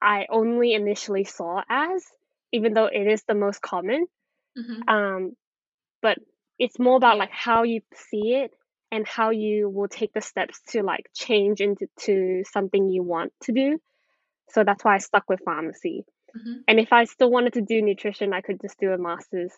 i 0.00 0.26
only 0.30 0.72
initially 0.74 1.24
saw 1.24 1.62
as 1.68 2.04
even 2.52 2.74
though 2.74 2.86
it 2.86 3.06
is 3.06 3.22
the 3.28 3.34
most 3.34 3.60
common. 3.60 4.06
Mhm. 4.58 4.88
um 4.88 5.36
but 6.02 6.18
it's 6.58 6.78
more 6.78 6.96
about 6.96 7.18
like 7.18 7.30
how 7.30 7.62
you 7.62 7.80
see 7.94 8.34
it 8.34 8.50
and 8.92 9.06
how 9.06 9.30
you 9.30 9.68
will 9.68 9.88
take 9.88 10.12
the 10.12 10.20
steps 10.20 10.60
to 10.68 10.82
like 10.82 11.08
change 11.14 11.60
into 11.60 11.86
to 12.00 12.42
something 12.50 12.88
you 12.88 13.02
want 13.02 13.32
to 13.42 13.52
do 13.52 13.78
so 14.50 14.64
that's 14.64 14.84
why 14.84 14.94
i 14.94 14.98
stuck 14.98 15.28
with 15.28 15.40
pharmacy 15.44 16.04
Mhm. 16.36 16.62
and 16.68 16.78
if 16.78 16.92
i 16.92 17.04
still 17.04 17.30
wanted 17.30 17.54
to 17.54 17.60
do 17.62 17.82
nutrition 17.82 18.32
i 18.32 18.40
could 18.40 18.60
just 18.60 18.78
do 18.78 18.92
a 18.92 18.98
master's 18.98 19.52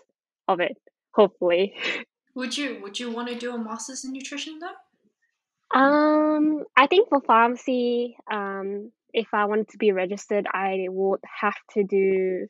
of 0.48 0.60
it 0.60 0.76
hopefully 1.14 1.74
Would 2.34 2.56
you 2.56 2.80
would 2.82 2.98
you 2.98 3.10
want 3.10 3.28
to 3.28 3.34
do 3.34 3.54
a 3.54 3.58
master's 3.58 4.04
in 4.06 4.12
nutrition 4.12 4.58
though? 4.58 5.78
um 5.78 6.64
i 6.76 6.86
think 6.86 7.08
for 7.08 7.20
pharmacy 7.22 8.16
um 8.30 8.90
if 9.12 9.28
i 9.32 9.44
wanted 9.44 9.68
to 9.68 9.78
be 9.78 9.92
registered 9.92 10.46
i 10.52 10.86
would 10.88 11.20
have 11.40 11.56
to 11.74 11.84
do 11.84 12.46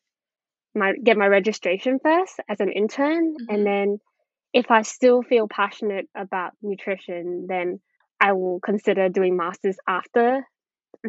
my 0.74 0.94
get 1.02 1.16
my 1.16 1.26
registration 1.26 1.98
first 2.02 2.40
as 2.48 2.60
an 2.60 2.70
intern 2.72 3.34
Mhm. 3.34 3.46
and 3.48 3.66
then 3.66 3.98
if 4.52 4.70
I 4.70 4.82
still 4.82 5.22
feel 5.22 5.48
passionate 5.48 6.08
about 6.14 6.52
nutrition, 6.62 7.46
then 7.48 7.80
I 8.20 8.32
will 8.34 8.60
consider 8.60 9.08
doing 9.08 9.36
masters 9.36 9.76
after 9.88 10.46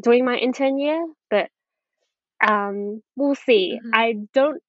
doing 0.02 0.26
my 0.26 0.38
intern 0.38 0.80
year. 0.80 1.06
But 1.30 1.50
um, 2.48 3.02
we'll 3.16 3.36
see. 3.36 3.80
Mhm. 3.84 3.90
I 3.94 4.14
don't 4.34 4.62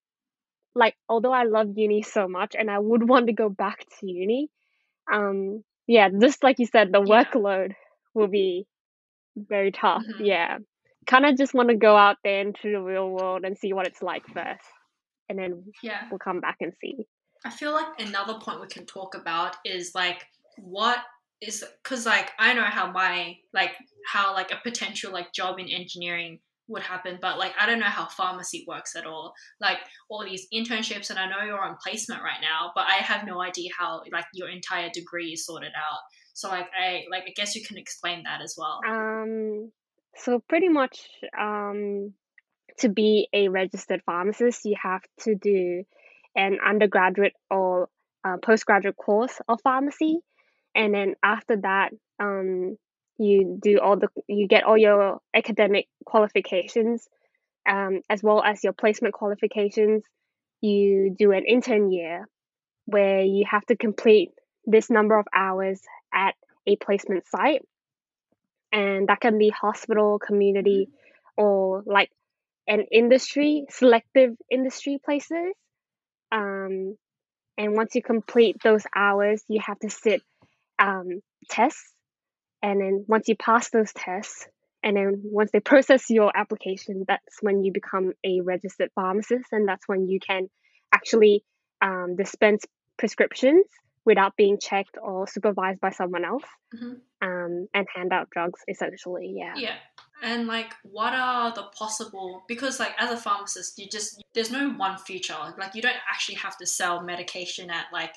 like, 0.74 0.96
although 1.08 1.32
I 1.32 1.44
love 1.44 1.76
uni 1.78 2.02
so 2.02 2.28
much, 2.28 2.54
and 2.56 2.70
I 2.70 2.78
would 2.78 3.08
want 3.08 3.26
to 3.28 3.32
go 3.32 3.48
back 3.48 3.80
to 4.00 4.10
uni. 4.10 4.48
Um, 5.12 5.64
yeah, 5.86 6.08
just 6.10 6.42
like 6.44 6.58
you 6.58 6.66
said, 6.66 6.92
the 6.92 7.02
Yeah. 7.02 7.24
workload 7.24 7.74
will 8.14 8.28
be 8.28 8.66
very 9.36 9.72
tough. 9.72 10.04
Mhm. 10.04 10.26
Yeah, 10.26 10.58
kind 11.06 11.26
of 11.26 11.36
just 11.36 11.54
want 11.54 11.70
to 11.70 11.76
go 11.76 11.96
out 11.96 12.18
there 12.24 12.40
into 12.40 12.70
the 12.72 12.82
real 12.82 13.10
world 13.10 13.44
and 13.44 13.58
see 13.58 13.72
what 13.72 13.86
it's 13.86 14.02
like 14.02 14.26
first, 14.28 14.64
and 15.28 15.38
then 15.38 15.72
Yeah. 15.82 16.08
we'll 16.10 16.18
come 16.18 16.40
back 16.40 16.56
and 16.60 16.72
see. 16.80 17.06
I 17.44 17.50
feel 17.50 17.72
like 17.72 18.00
another 18.00 18.34
point 18.40 18.60
we 18.60 18.66
can 18.68 18.86
talk 18.86 19.14
about 19.14 19.56
is 19.64 19.92
like 19.94 20.24
what 20.56 20.98
is 21.40 21.64
because 21.82 22.06
like 22.06 22.30
I 22.38 22.54
know 22.54 22.62
how 22.62 22.90
my 22.90 23.36
like 23.52 23.72
how 24.06 24.32
like 24.34 24.50
a 24.50 24.60
potential 24.62 25.12
like 25.12 25.32
job 25.32 25.58
in 25.58 25.68
engineering 25.68 26.40
would 26.68 26.82
happen, 26.82 27.18
but 27.20 27.38
like 27.38 27.52
I 27.60 27.66
don't 27.66 27.78
know 27.80 27.86
how 27.86 28.06
pharmacy 28.06 28.64
works 28.66 28.96
at 28.96 29.04
all. 29.04 29.34
Like 29.60 29.78
all 30.08 30.24
these 30.24 30.46
internships, 30.54 31.10
and 31.10 31.18
I 31.18 31.28
know 31.28 31.44
you're 31.44 31.60
on 31.60 31.76
placement 31.84 32.22
right 32.22 32.40
now, 32.40 32.72
but 32.74 32.86
I 32.86 32.94
have 32.94 33.26
no 33.26 33.42
idea 33.42 33.70
how 33.78 34.02
like 34.10 34.24
your 34.32 34.48
entire 34.48 34.88
degree 34.90 35.32
is 35.32 35.44
sorted 35.44 35.72
out. 35.76 36.00
So 36.32 36.48
like 36.48 36.68
I 36.78 37.04
like 37.10 37.24
I 37.26 37.32
guess 37.36 37.54
you 37.54 37.62
can 37.64 37.76
explain 37.76 38.22
that 38.22 38.40
as 38.40 38.54
well. 38.56 38.80
Um, 38.88 39.70
so 40.16 40.42
pretty 40.48 40.68
much, 40.68 41.08
um, 41.38 42.14
to 42.78 42.88
be 42.88 43.28
a 43.32 43.48
registered 43.48 44.02
pharmacist, 44.04 44.64
you 44.64 44.76
have 44.82 45.02
to 45.20 45.34
do 45.34 45.84
an 46.36 46.58
undergraduate 46.64 47.34
or 47.50 47.88
uh, 48.24 48.36
postgraduate 48.42 48.96
course 48.96 49.40
of 49.48 49.60
pharmacy, 49.62 50.18
and 50.74 50.94
then 50.94 51.14
after 51.22 51.56
that, 51.58 51.90
um, 52.18 52.76
you 53.18 53.58
do 53.62 53.78
all 53.78 53.96
the 53.96 54.08
you 54.26 54.48
get 54.48 54.64
all 54.64 54.76
your 54.76 55.20
academic 55.34 55.86
qualifications, 56.04 57.06
um, 57.68 58.00
as 58.10 58.22
well 58.22 58.42
as 58.42 58.64
your 58.64 58.72
placement 58.72 59.14
qualifications. 59.14 60.02
You 60.60 61.14
do 61.16 61.32
an 61.32 61.44
intern 61.46 61.92
year 61.92 62.26
where 62.86 63.22
you 63.22 63.44
have 63.48 63.64
to 63.66 63.76
complete 63.76 64.30
this 64.66 64.90
number 64.90 65.18
of 65.18 65.26
hours 65.34 65.80
at 66.12 66.34
a 66.66 66.76
placement 66.76 67.26
site 67.28 67.62
and 68.74 69.08
that 69.08 69.20
can 69.20 69.38
be 69.38 69.50
hospital, 69.50 70.18
community, 70.18 70.88
or 71.36 71.84
like 71.86 72.10
an 72.66 72.86
industry, 72.90 73.64
selective 73.70 74.30
industry 74.50 74.98
places. 75.04 75.54
Um, 76.32 76.96
and 77.56 77.74
once 77.74 77.94
you 77.94 78.02
complete 78.02 78.56
those 78.64 78.84
hours, 78.94 79.42
you 79.48 79.60
have 79.64 79.78
to 79.80 79.90
sit 79.90 80.22
um, 80.78 81.20
tests. 81.50 81.92
And 82.62 82.80
then 82.80 83.04
once 83.06 83.28
you 83.28 83.36
pass 83.36 83.70
those 83.70 83.92
tests, 83.92 84.46
and 84.82 84.96
then 84.96 85.22
once 85.24 85.50
they 85.52 85.60
process 85.60 86.10
your 86.10 86.32
application, 86.36 87.04
that's 87.06 87.38
when 87.40 87.62
you 87.62 87.72
become 87.72 88.12
a 88.24 88.40
registered 88.40 88.90
pharmacist, 88.94 89.46
and 89.52 89.68
that's 89.68 89.86
when 89.86 90.08
you 90.08 90.18
can 90.20 90.48
actually 90.92 91.44
um, 91.82 92.16
dispense 92.16 92.64
prescriptions 92.98 93.66
without 94.04 94.36
being 94.36 94.58
checked 94.60 94.96
or 95.02 95.26
supervised 95.26 95.80
by 95.80 95.90
someone 95.90 96.24
else 96.24 96.44
Mhm. 96.74 97.00
um, 97.22 97.68
and 97.74 97.86
hand 97.94 98.12
out 98.12 98.28
drugs 98.30 98.60
essentially 98.68 99.34
yeah 99.36 99.54
Yeah. 99.56 99.76
And 100.24 100.46
like 100.46 100.72
what 100.82 101.12
are 101.12 101.52
the 101.54 101.64
possible 101.78 102.42
because 102.48 102.80
like 102.80 102.94
as 102.98 103.10
a 103.10 103.16
pharmacist 103.16 103.78
you 103.78 103.86
just 103.88 104.24
there's 104.32 104.50
no 104.50 104.70
one 104.70 104.98
future. 104.98 105.36
Like 105.58 105.74
you 105.74 105.82
don't 105.82 106.02
actually 106.10 106.36
have 106.36 106.56
to 106.58 106.66
sell 106.66 107.02
medication 107.02 107.70
at 107.70 107.86
like 107.92 108.14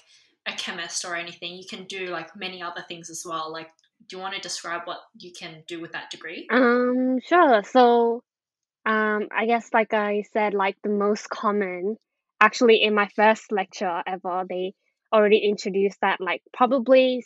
a 0.48 0.54
chemist 0.54 1.04
or 1.04 1.16
anything. 1.16 1.56
You 1.56 1.66
can 1.70 1.84
do 1.84 2.08
like 2.08 2.36
many 2.36 2.64
other 2.64 2.84
things 2.88 3.10
as 3.10 3.24
well. 3.28 3.52
Like 3.52 3.70
do 4.08 4.16
you 4.16 4.22
want 4.22 4.36
to 4.36 4.40
describe 4.40 4.82
what 4.86 5.00
you 5.20 5.32
can 5.32 5.64
do 5.68 5.82
with 5.82 5.92
that 5.92 6.10
degree? 6.10 6.48
um 6.52 7.20
sure 7.26 7.64
so 7.64 8.22
um 8.86 9.28
i 9.36 9.46
guess 9.48 9.70
like 9.74 9.94
i 9.94 10.24
said 10.32 10.54
like 10.54 10.78
the 10.84 10.90
most 10.90 11.30
common 11.30 11.98
actually 12.40 12.84
in 12.84 12.94
my 12.94 13.08
first 13.16 13.52
lecture 13.52 14.04
ever 14.06 14.44
they 14.48 14.74
already 15.12 15.40
introduced 15.40 16.00
that 16.02 16.22
like 16.22 16.42
probably 16.54 17.24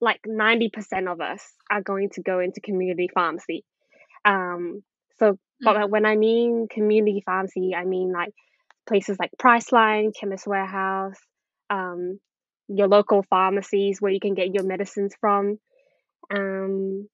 like 0.00 0.20
90% 0.28 1.12
of 1.12 1.20
us 1.20 1.44
are 1.70 1.82
going 1.82 2.10
to 2.10 2.22
go 2.22 2.40
into 2.40 2.60
community 2.60 3.08
pharmacy 3.14 3.64
um 4.24 4.82
so 5.18 5.38
but 5.64 5.76
Mhm. 5.76 5.90
when 5.90 6.06
i 6.06 6.16
mean 6.16 6.66
community 6.70 7.22
pharmacy 7.24 7.74
i 7.74 7.84
mean 7.84 8.12
like 8.12 8.32
places 8.88 9.16
like 9.18 9.30
priceline 9.40 10.12
chemist 10.18 10.46
warehouse 10.46 11.18
um 11.70 12.18
your 12.68 12.88
local 12.88 13.22
pharmacies 13.30 14.00
where 14.00 14.12
you 14.12 14.20
can 14.20 14.34
get 14.34 14.54
your 14.54 14.64
medicines 14.64 15.14
from 15.20 15.58
um 16.30 17.08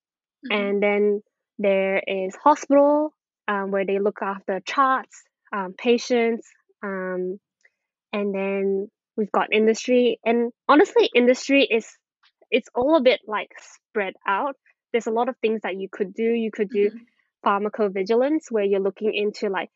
Mhm. 0.44 0.51
and 0.51 0.83
then 0.83 1.23
there 1.59 2.03
is 2.07 2.35
hospital 2.37 3.12
um, 3.49 3.71
where 3.71 3.87
they 3.87 3.99
look 3.99 4.18
after 4.23 4.61
charts 4.66 5.23
um, 5.53 5.75
patients 5.77 6.49
um, 6.83 7.38
and 8.12 8.35
then 8.35 8.88
we've 9.16 9.33
got 9.33 9.53
industry 9.53 10.18
and 10.25 10.53
honestly 10.68 11.11
industry 11.14 11.64
is 11.64 11.87
it's 12.51 12.68
all 12.75 12.97
a 12.97 13.03
bit 13.03 13.21
like 13.27 13.51
spread 13.61 14.14
out 14.27 14.57
there's 14.92 15.07
a 15.07 15.11
lot 15.12 15.29
of 15.29 15.37
things 15.38 15.61
that 15.62 15.77
you 15.77 15.88
could 15.90 16.14
do. 16.14 16.24
You 16.24 16.51
could 16.51 16.70
do 16.70 16.90
Mhm. 16.90 17.07
pharmacovigilance 17.44 18.51
where 18.51 18.64
you're 18.64 18.81
looking 18.81 19.14
into 19.14 19.48
like 19.48 19.70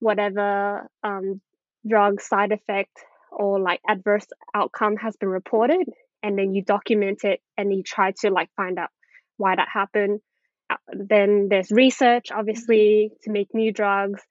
whatever 0.00 0.88
um, 1.02 1.40
drug 1.86 2.20
side 2.20 2.52
effect 2.52 2.96
or 3.30 3.58
like 3.60 3.80
adverse 3.88 4.26
outcome 4.54 4.96
has 4.96 5.16
been 5.16 5.28
reported 5.28 5.86
and 6.22 6.38
then 6.38 6.54
you 6.54 6.62
document 6.62 7.24
it 7.24 7.40
and 7.56 7.72
you 7.72 7.82
try 7.82 8.12
to 8.20 8.30
like 8.30 8.50
find 8.56 8.78
out 8.78 8.90
why 9.36 9.54
that 9.56 9.68
happened. 9.72 10.20
Uh, 10.70 10.76
then 10.92 11.48
there's 11.50 11.70
research 11.70 12.30
obviously 12.32 13.10
to 13.22 13.30
make 13.30 13.52
new 13.54 13.72
drugs 13.72 14.22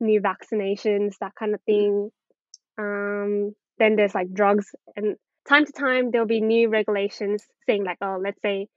new 0.00 0.20
vaccinations 0.20 1.14
that 1.20 1.34
kind 1.34 1.54
of 1.54 1.60
thing. 1.62 2.10
Um, 2.78 3.54
then 3.78 3.96
there's 3.96 4.14
like 4.14 4.32
drugs 4.32 4.66
and 4.96 5.16
time 5.48 5.64
to 5.66 5.72
time 5.72 6.10
there'll 6.10 6.26
be 6.26 6.40
new 6.40 6.68
regulations 6.68 7.44
saying 7.66 7.84
like 7.84 7.98
oh 8.02 8.18
let's 8.22 8.40
say 8.42 8.68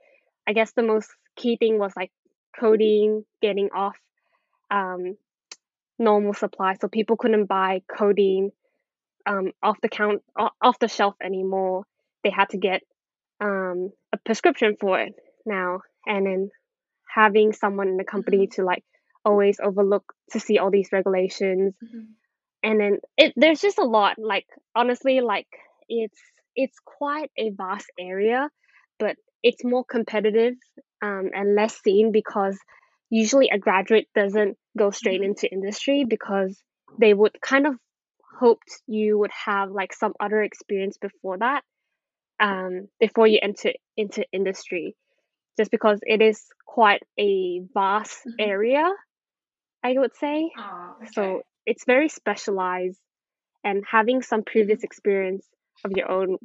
i 0.48 0.54
guess 0.54 0.72
the 0.74 0.84
most 0.84 1.10
key 1.36 1.58
thing 1.58 1.78
was 1.80 1.94
like 1.96 2.12
codeine 2.60 3.26
getting 3.42 3.70
off 3.74 3.98
um, 4.72 5.16
normal 6.00 6.34
supply 6.34 6.76
so 6.80 6.88
people 6.88 7.18
couldn't 7.18 7.46
buy 7.46 7.82
codeine 7.88 8.52
um, 9.26 9.52
off 9.62 9.78
the 9.82 9.90
count 9.90 10.24
off 10.62 10.80
the 10.80 10.88
shelf 10.88 11.16
anymore. 11.22 11.84
They 12.24 12.30
had 12.32 12.50
to 12.50 12.58
get 12.58 12.82
um, 13.40 13.92
a 14.14 14.18
prescription 14.18 14.78
for 14.80 15.00
it 15.00 15.14
now 15.46 15.82
and 16.06 16.26
then 16.26 16.50
having 17.14 17.54
someone 17.54 17.88
in 17.88 17.98
the 17.98 18.04
company 18.04 18.48
to 18.48 18.64
like 18.64 18.84
always 19.26 19.60
overlook 19.64 20.14
to 20.32 20.40
see 20.40 20.58
all 20.58 20.72
these 20.72 20.90
regulations. 20.92 21.76
Mhm. 21.84 22.08
and 22.64 22.80
then 22.80 23.00
it 23.18 23.34
there's 23.36 23.62
just 23.62 23.80
a 23.80 23.84
lot 23.84 24.18
like 24.20 24.46
honestly 24.76 25.22
like 25.22 25.48
it's 25.90 26.20
it's 26.56 26.78
quite 26.86 27.32
a 27.38 27.50
vast 27.52 27.90
area 28.00 28.50
but 29.00 29.16
it's 29.44 29.64
more 29.64 29.84
competitive 29.86 30.56
um, 31.02 31.30
and 31.34 31.56
less 31.56 31.80
seen 31.82 32.12
because 32.12 32.58
usually 33.10 33.50
a 33.50 33.58
graduate 33.60 34.08
doesn't 34.16 34.58
go 34.78 34.92
straight 34.92 35.22
Mhm. 35.22 35.26
into 35.26 35.52
industry 35.52 36.06
because 36.06 36.62
they 37.00 37.14
would 37.14 37.40
kind 37.42 37.68
of 37.68 37.76
hoped 38.40 38.82
you 38.88 39.18
would 39.20 39.32
have 39.32 39.72
like 39.72 39.94
some 39.94 40.14
other 40.20 40.42
experience 40.42 40.98
before 40.98 41.38
that 41.38 41.64
um, 42.40 42.88
before 43.00 43.28
you 43.28 43.40
enter 43.42 43.72
into 43.98 44.26
industry 44.32 44.96
just 45.58 45.72
because 45.72 46.00
it 46.04 46.22
is 46.22 46.44
quite 46.66 47.04
a 47.20 47.62
vast 47.74 48.26
Mhm. 48.28 48.36
area 48.40 48.90
i 49.84 49.94
would 49.94 50.16
say 50.16 50.52
Oh, 50.58 50.96
okay. 50.98 51.12
so 51.14 51.44
it's 51.66 51.86
very 51.86 52.10
specialized 52.10 53.00
and 53.64 53.84
having 53.90 54.22
some 54.22 54.44
previous 54.44 54.84
experience 54.84 55.48
of 55.86 55.92
your 55.94 56.10
own 56.12 56.38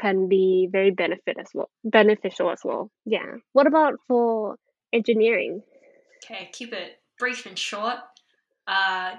can 0.00 0.28
be 0.28 0.68
very 0.70 0.90
benefit 0.90 1.36
as 1.38 1.48
well 1.54 1.70
beneficial 1.84 2.50
as 2.50 2.60
well 2.64 2.90
yeah 3.04 3.34
what 3.52 3.66
about 3.66 3.94
for 4.06 4.56
engineering 4.92 5.62
Okay, 6.24 6.48
keep 6.52 6.72
it 6.72 7.00
brief 7.18 7.44
and 7.46 7.58
short. 7.58 7.98
Uh, 8.66 9.16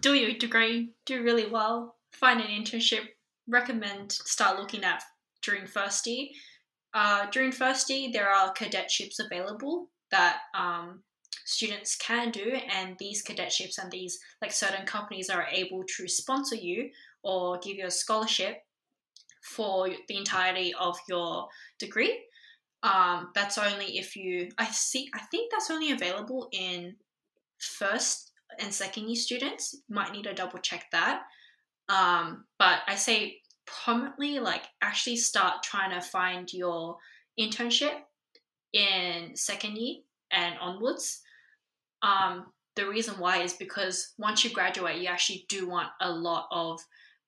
do 0.00 0.14
your 0.14 0.32
degree, 0.32 0.90
do 1.06 1.22
really 1.22 1.46
well, 1.46 1.96
find 2.12 2.40
an 2.40 2.48
internship. 2.48 3.02
Recommend 3.46 4.12
start 4.12 4.58
looking 4.58 4.84
at 4.84 5.02
during 5.42 5.66
first 5.66 6.06
year. 6.06 6.28
Uh, 6.94 7.26
during 7.30 7.52
first 7.52 7.88
year, 7.90 8.10
there 8.12 8.28
are 8.28 8.52
cadetships 8.54 9.20
available 9.24 9.88
that 10.10 10.38
um, 10.54 11.02
students 11.44 11.96
can 11.96 12.30
do, 12.30 12.58
and 12.74 12.96
these 12.98 13.24
cadetships 13.24 13.78
and 13.78 13.90
these 13.90 14.18
like 14.42 14.52
certain 14.52 14.84
companies 14.84 15.30
are 15.30 15.46
able 15.52 15.84
to 15.96 16.08
sponsor 16.08 16.56
you 16.56 16.90
or 17.22 17.58
give 17.58 17.76
you 17.76 17.86
a 17.86 17.90
scholarship 17.90 18.62
for 19.48 19.88
the 20.08 20.16
entirety 20.16 20.74
of 20.78 20.98
your 21.08 21.48
degree. 21.78 22.24
Um, 22.82 23.30
that's 23.34 23.58
only 23.58 23.98
if 23.98 24.14
you 24.14 24.50
I 24.56 24.66
see 24.66 25.08
I 25.14 25.20
think 25.30 25.50
that's 25.50 25.70
only 25.70 25.90
available 25.90 26.48
in 26.52 26.94
first 27.58 28.32
and 28.60 28.72
second 28.72 29.08
year 29.08 29.16
students. 29.16 29.76
Might 29.88 30.12
need 30.12 30.24
to 30.24 30.34
double 30.34 30.58
check 30.58 30.86
that. 30.92 31.22
Um, 31.88 32.44
but 32.58 32.80
I 32.86 32.94
say 32.94 33.40
prominently 33.66 34.38
like 34.38 34.62
actually 34.82 35.16
start 35.16 35.62
trying 35.62 35.90
to 35.90 36.06
find 36.06 36.52
your 36.52 36.96
internship 37.38 37.94
in 38.72 39.34
second 39.34 39.76
year 39.76 39.96
and 40.30 40.54
onwards. 40.60 41.20
Um, 42.02 42.46
the 42.76 42.88
reason 42.88 43.18
why 43.18 43.42
is 43.42 43.54
because 43.54 44.14
once 44.18 44.44
you 44.44 44.50
graduate, 44.50 45.00
you 45.00 45.08
actually 45.08 45.46
do 45.48 45.68
want 45.68 45.88
a 46.00 46.10
lot 46.10 46.46
of 46.52 46.80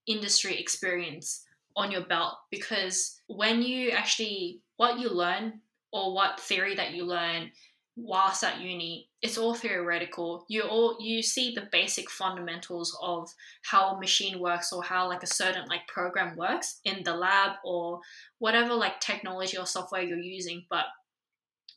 industry 0.07 0.59
experience 0.59 1.45
on 1.81 1.91
your 1.91 2.03
belt 2.03 2.35
because 2.51 3.21
when 3.29 3.63
you 3.63 3.91
actually 3.91 4.61
what 4.77 4.99
you 4.99 5.09
learn 5.09 5.61
or 5.93 6.15
what 6.15 6.41
theory 6.41 6.75
that 6.75 6.93
you 6.93 7.05
learn 7.05 7.51
whilst 7.97 8.45
at 8.45 8.61
uni 8.61 9.11
it's 9.23 9.37
all 9.37 9.55
theoretical. 9.55 10.47
You 10.49 10.63
all 10.63 10.97
you 10.99 11.23
see 11.23 11.53
the 11.55 11.69
basic 11.71 12.11
fundamentals 12.11 12.97
of 13.03 13.29
how 13.63 13.91
a 13.91 14.01
machine 14.01 14.41
works 14.41 14.73
or 14.73 14.83
how 14.83 15.09
like 15.09 15.23
a 15.23 15.27
certain 15.27 15.67
like 15.69 15.87
program 15.89 16.37
works 16.37 16.81
in 16.85 17.03
the 17.03 17.15
lab 17.15 17.57
or 17.65 18.01
whatever 18.39 18.75
like 18.75 18.99
technology 19.01 19.59
or 19.59 19.67
software 19.67 20.03
you're 20.03 20.19
using 20.19 20.65
but 20.71 20.87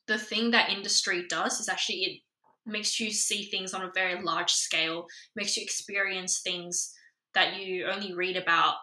the 0.08 0.18
thing 0.18 0.52
that 0.52 0.70
industry 0.70 1.26
does 1.30 1.60
is 1.60 1.70
actually 1.70 1.98
it 1.98 2.22
makes 2.66 3.00
you 3.00 3.12
see 3.12 3.44
things 3.44 3.74
on 3.74 3.82
a 3.82 3.92
very 3.94 4.22
large 4.22 4.52
scale 4.52 5.06
makes 5.36 5.58
you 5.58 5.64
experience 5.64 6.40
things 6.40 6.94
that 7.34 7.58
you 7.58 7.86
only 7.88 8.14
read 8.14 8.38
about 8.38 8.76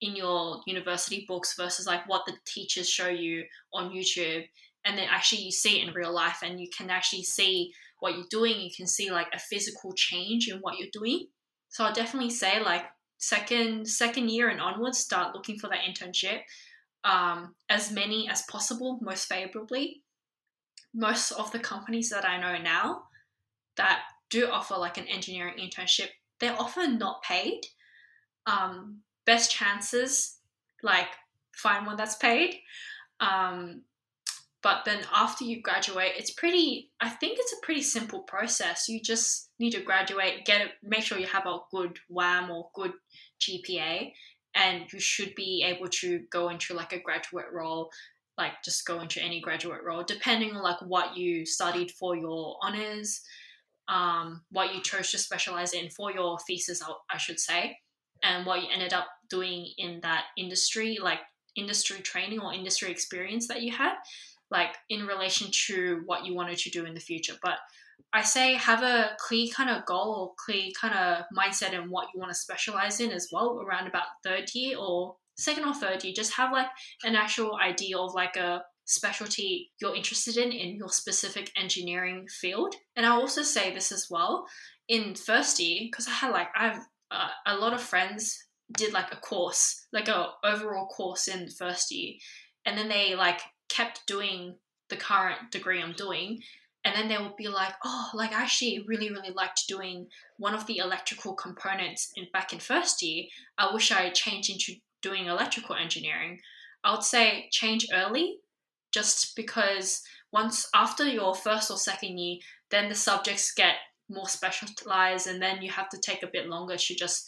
in 0.00 0.14
your 0.14 0.60
university 0.66 1.24
books 1.26 1.54
versus 1.56 1.86
like 1.86 2.08
what 2.08 2.24
the 2.26 2.34
teachers 2.44 2.88
show 2.88 3.08
you 3.08 3.44
on 3.72 3.90
YouTube 3.90 4.44
and 4.84 4.96
then 4.96 5.08
actually 5.10 5.42
you 5.42 5.50
see 5.50 5.80
it 5.80 5.88
in 5.88 5.94
real 5.94 6.12
life 6.12 6.38
and 6.42 6.60
you 6.60 6.68
can 6.76 6.90
actually 6.90 7.24
see 7.24 7.72
what 8.00 8.14
you're 8.14 8.26
doing 8.30 8.60
you 8.60 8.70
can 8.76 8.86
see 8.86 9.10
like 9.10 9.26
a 9.34 9.38
physical 9.38 9.92
change 9.92 10.48
in 10.48 10.58
what 10.58 10.78
you're 10.78 10.88
doing. 10.92 11.26
So 11.68 11.84
I'll 11.84 11.92
definitely 11.92 12.30
say 12.30 12.62
like 12.62 12.84
second 13.18 13.88
second 13.88 14.30
year 14.30 14.48
and 14.48 14.60
onwards 14.60 14.98
start 14.98 15.34
looking 15.34 15.58
for 15.58 15.68
that 15.68 15.80
internship 15.80 16.40
um, 17.04 17.54
as 17.68 17.90
many 17.90 18.28
as 18.28 18.42
possible 18.42 18.98
most 19.02 19.26
favorably. 19.28 20.02
Most 20.94 21.32
of 21.32 21.50
the 21.52 21.58
companies 21.58 22.10
that 22.10 22.24
I 22.24 22.40
know 22.40 22.62
now 22.62 23.02
that 23.76 24.02
do 24.30 24.48
offer 24.48 24.76
like 24.76 24.98
an 24.98 25.08
engineering 25.08 25.54
internship 25.58 26.08
they're 26.40 26.58
often 26.58 26.98
not 26.98 27.22
paid 27.22 27.60
um, 28.46 29.00
best 29.28 29.52
chances 29.52 30.38
like 30.82 31.08
find 31.54 31.86
one 31.86 31.96
that's 31.96 32.16
paid. 32.16 32.56
Um, 33.20 33.82
but 34.62 34.84
then 34.84 35.00
after 35.14 35.44
you 35.44 35.62
graduate 35.62 36.12
it's 36.16 36.32
pretty 36.32 36.90
i 37.00 37.08
think 37.08 37.38
it's 37.38 37.52
a 37.52 37.64
pretty 37.64 37.82
simple 37.82 38.20
process. 38.20 38.88
You 38.88 39.00
just 39.00 39.50
need 39.58 39.72
to 39.72 39.82
graduate 39.82 40.44
get 40.46 40.72
make 40.82 41.02
sure 41.02 41.18
you 41.18 41.26
have 41.26 41.46
a 41.46 41.58
good 41.70 41.98
wam 42.08 42.50
or 42.50 42.70
good 42.74 42.92
gpa 43.40 44.12
and 44.54 44.92
you 44.92 44.98
should 44.98 45.34
be 45.34 45.64
able 45.64 45.88
to 45.88 46.24
go 46.30 46.48
into 46.48 46.74
like 46.74 46.92
a 46.92 47.00
graduate 47.00 47.52
role 47.52 47.90
like 48.36 48.52
just 48.64 48.86
go 48.86 49.00
into 49.00 49.22
any 49.22 49.40
graduate 49.40 49.84
role 49.84 50.02
depending 50.02 50.56
on 50.56 50.62
like 50.62 50.80
what 50.82 51.16
you 51.16 51.44
studied 51.44 51.90
for 51.92 52.16
your 52.16 52.56
honors 52.62 53.20
um, 53.88 54.42
what 54.50 54.74
you 54.74 54.82
chose 54.82 55.10
to 55.12 55.18
specialize 55.18 55.72
in 55.72 55.88
for 55.90 56.12
your 56.12 56.38
thesis 56.46 56.82
i 57.10 57.16
should 57.16 57.40
say 57.40 57.78
and 58.22 58.46
what 58.46 58.62
you 58.62 58.68
ended 58.72 58.92
up 58.92 59.06
doing 59.30 59.68
in 59.78 60.00
that 60.00 60.24
industry 60.36 60.98
like 61.00 61.20
industry 61.56 62.00
training 62.00 62.40
or 62.40 62.54
industry 62.54 62.90
experience 62.90 63.48
that 63.48 63.62
you 63.62 63.72
had 63.72 63.94
like 64.50 64.74
in 64.88 65.06
relation 65.06 65.48
to 65.66 66.02
what 66.06 66.24
you 66.24 66.34
wanted 66.34 66.58
to 66.58 66.70
do 66.70 66.84
in 66.84 66.94
the 66.94 67.00
future. 67.00 67.34
But 67.42 67.58
i 68.12 68.22
say 68.22 68.54
have 68.54 68.82
a 68.82 69.10
clear 69.18 69.48
kind 69.52 69.68
of 69.68 69.84
goal 69.84 70.14
or 70.14 70.32
clear 70.38 70.70
kind 70.80 70.94
of 70.94 71.24
mindset 71.36 71.72
in 71.72 71.90
what 71.90 72.06
you 72.14 72.20
want 72.20 72.30
to 72.30 72.38
specialize 72.38 73.00
in 73.00 73.10
as 73.10 73.28
well 73.32 73.60
around 73.60 73.86
about 73.86 74.04
third 74.24 74.48
year 74.54 74.78
or 74.78 75.16
second 75.36 75.64
or 75.64 75.74
third 75.74 76.02
year. 76.04 76.12
Just 76.16 76.34
have 76.34 76.52
like 76.52 76.68
an 77.04 77.16
actual 77.16 77.56
idea 77.56 77.98
of 77.98 78.14
like 78.14 78.36
a 78.36 78.62
specialty 78.84 79.70
you're 79.80 79.94
interested 79.94 80.38
in 80.38 80.50
in 80.50 80.76
your 80.76 80.88
specific 80.88 81.50
engineering 81.56 82.26
field. 82.28 82.74
And 82.96 83.04
i'll 83.04 83.20
also 83.20 83.42
say 83.42 83.74
this 83.74 83.92
as 83.92 84.06
well 84.10 84.46
in 84.88 85.14
first 85.14 85.60
year 85.60 85.80
because 85.82 86.08
i 86.08 86.12
had 86.12 86.30
like 86.30 86.48
i've 86.56 86.80
uh, 87.10 87.28
a 87.46 87.56
lot 87.56 87.72
of 87.72 87.80
friends 87.80 88.38
did 88.76 88.92
like 88.92 89.12
a 89.12 89.16
course 89.16 89.86
like 89.92 90.08
a 90.08 90.28
overall 90.44 90.86
course 90.88 91.28
in 91.28 91.48
first 91.48 91.90
year. 91.90 92.14
And 92.66 92.76
then 92.76 92.88
they 92.88 93.14
like 93.14 93.40
kept 93.68 94.06
doing 94.06 94.56
the 94.90 94.96
current 94.96 95.50
degree 95.50 95.82
i'm 95.82 95.92
doing. 95.92 96.40
And 96.84 96.94
then 96.94 97.08
they 97.08 97.18
would 97.18 97.36
be 97.36 97.48
like 97.48 97.74
oh 97.84 98.10
like 98.14 98.32
i 98.32 98.42
actually 98.42 98.84
really 98.86 99.10
really 99.10 99.32
liked 99.34 99.62
doing 99.68 100.06
one 100.36 100.54
of 100.54 100.66
the 100.66 100.78
electrical 100.78 101.34
components 101.34 102.10
in 102.16 102.26
back 102.32 102.52
in 102.52 102.60
first 102.60 103.02
year. 103.02 103.24
I 103.56 103.72
wish 103.72 103.90
i 103.90 104.10
changed 104.10 104.50
into 104.50 104.74
doing 105.00 105.26
electrical 105.26 105.76
engineering. 105.76 106.40
I 106.84 106.92
would 106.92 107.02
say 107.02 107.48
change 107.50 107.86
early 107.92 108.38
just 108.92 109.34
because 109.36 110.02
once 110.32 110.68
after 110.74 111.06
your 111.06 111.34
first 111.34 111.70
or 111.70 111.76
second 111.76 112.18
year 112.18 112.38
then 112.70 112.88
the 112.88 112.94
subjects 112.94 113.52
get 113.52 113.76
more 114.08 114.28
specialized 114.28 115.26
and 115.26 115.40
then 115.40 115.62
you 115.62 115.70
have 115.70 115.88
to 115.90 115.98
take 115.98 116.22
a 116.22 116.30
bit 116.32 116.48
longer 116.48 116.76
to 116.76 116.94
just 116.94 117.26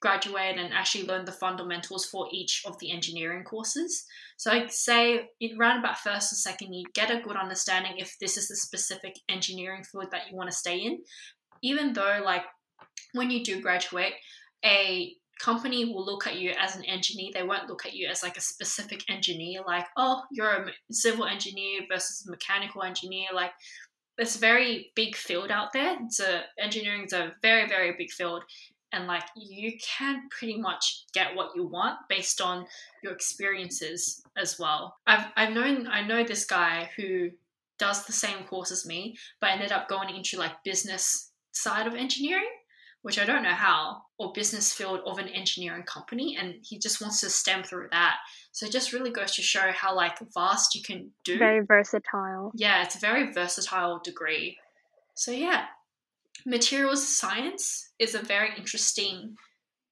graduate 0.00 0.56
and 0.58 0.74
actually 0.74 1.06
learn 1.06 1.24
the 1.24 1.32
fundamentals 1.32 2.04
for 2.04 2.28
each 2.30 2.62
of 2.66 2.78
the 2.78 2.92
engineering 2.92 3.44
courses. 3.44 4.04
So 4.36 4.50
I'd 4.50 4.70
say 4.70 5.30
in 5.40 5.58
around 5.58 5.78
about 5.78 5.98
first 5.98 6.32
or 6.32 6.36
second 6.36 6.74
you 6.74 6.84
get 6.94 7.10
a 7.10 7.20
good 7.20 7.36
understanding 7.36 7.94
if 7.96 8.14
this 8.20 8.36
is 8.36 8.48
the 8.48 8.56
specific 8.56 9.16
engineering 9.28 9.84
field 9.84 10.10
that 10.12 10.30
you 10.30 10.36
want 10.36 10.50
to 10.50 10.56
stay 10.56 10.78
in. 10.78 10.98
Even 11.62 11.92
though 11.94 12.20
like 12.24 12.42
when 13.12 13.30
you 13.30 13.42
do 13.42 13.62
graduate, 13.62 14.12
a 14.64 15.14
company 15.38 15.84
will 15.84 16.04
look 16.04 16.26
at 16.26 16.36
you 16.36 16.52
as 16.58 16.76
an 16.76 16.84
engineer. 16.84 17.30
They 17.32 17.42
won't 17.42 17.68
look 17.68 17.84
at 17.86 17.94
you 17.94 18.08
as 18.08 18.22
like 18.22 18.36
a 18.36 18.42
specific 18.42 19.02
engineer, 19.08 19.60
like, 19.66 19.86
oh, 19.96 20.22
you're 20.30 20.50
a 20.50 20.70
civil 20.90 21.26
engineer 21.26 21.82
versus 21.90 22.26
a 22.26 22.30
mechanical 22.30 22.82
engineer. 22.82 23.28
Like, 23.34 23.52
it's 24.18 24.36
a 24.36 24.40
very 24.40 24.92
big 24.94 25.16
field 25.16 25.50
out 25.50 25.72
there. 25.72 25.98
Engineering 26.58 27.04
is 27.04 27.12
a 27.12 27.34
very, 27.42 27.68
very 27.68 27.94
big 27.96 28.10
field. 28.10 28.42
And 28.92 29.06
like 29.06 29.24
you 29.36 29.72
can 29.82 30.28
pretty 30.30 30.58
much 30.58 31.04
get 31.12 31.34
what 31.34 31.50
you 31.54 31.66
want 31.66 31.98
based 32.08 32.40
on 32.40 32.66
your 33.02 33.12
experiences 33.12 34.22
as 34.36 34.58
well. 34.58 34.96
I've 35.06 35.26
I've 35.36 35.52
known 35.52 35.86
I 35.88 36.02
know 36.06 36.24
this 36.24 36.44
guy 36.46 36.90
who 36.96 37.30
does 37.78 38.06
the 38.06 38.12
same 38.12 38.44
course 38.44 38.70
as 38.70 38.86
me, 38.86 39.16
but 39.40 39.50
ended 39.50 39.72
up 39.72 39.88
going 39.88 40.14
into 40.14 40.38
like 40.38 40.64
business 40.64 41.32
side 41.52 41.86
of 41.86 41.94
engineering 41.94 42.48
which 43.06 43.20
I 43.20 43.24
don't 43.24 43.44
know 43.44 43.50
how, 43.50 44.02
or 44.18 44.32
business 44.32 44.72
field 44.72 44.98
of 45.06 45.18
an 45.18 45.28
engineering 45.28 45.84
company, 45.84 46.36
and 46.36 46.56
he 46.62 46.76
just 46.76 47.00
wants 47.00 47.20
to 47.20 47.30
stem 47.30 47.62
through 47.62 47.86
that. 47.92 48.16
So 48.50 48.66
it 48.66 48.72
just 48.72 48.92
really 48.92 49.12
goes 49.12 49.36
to 49.36 49.42
show 49.42 49.70
how 49.70 49.94
like 49.94 50.18
vast 50.34 50.74
you 50.74 50.82
can 50.82 51.12
do. 51.24 51.38
Very 51.38 51.64
versatile. 51.64 52.50
Yeah, 52.56 52.82
it's 52.82 52.96
a 52.96 52.98
very 52.98 53.32
versatile 53.32 54.00
degree. 54.02 54.58
So 55.14 55.30
yeah, 55.30 55.66
materials 56.44 57.06
science 57.06 57.92
is 58.00 58.16
a 58.16 58.22
very 58.22 58.48
interesting 58.58 59.36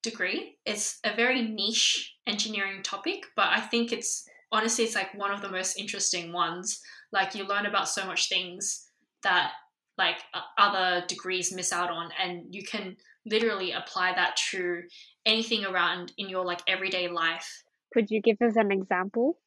degree. 0.03 0.57
It's 0.66 0.98
a 1.05 1.14
very 1.14 1.42
niche 1.42 2.16
engineering 2.27 2.83
topic, 2.83 3.27
but 3.37 3.46
I 3.46 3.61
think 3.61 3.92
it's 3.92 4.29
honestly 4.50 4.87
it's 4.87 4.96
like 4.96 5.14
one 5.14 5.31
of 5.31 5.40
the 5.40 5.53
most 5.53 5.79
interesting 5.79 6.33
ones. 6.33 6.81
Like 7.12 7.37
you 7.37 7.46
learn 7.46 7.66
about 7.66 7.88
so 7.88 8.05
much 8.07 8.29
things 8.29 8.90
that 9.22 9.53
like 9.96 10.18
other 10.59 11.04
degrees 11.07 11.52
miss 11.52 11.72
out 11.72 11.90
on 11.90 12.11
and 12.20 12.54
you 12.54 12.64
can 12.64 12.96
literally 13.26 13.72
apply 13.72 14.12
that 14.14 14.37
to 14.50 14.83
anything 15.24 15.64
around 15.64 16.12
in 16.18 16.28
your 16.28 16.44
like 16.44 16.61
everyday 16.66 17.09
life. 17.09 17.62
Could 17.92 18.11
you 18.11 18.20
give 18.20 18.42
us 18.42 18.57
an 18.57 18.72
example? 18.72 19.38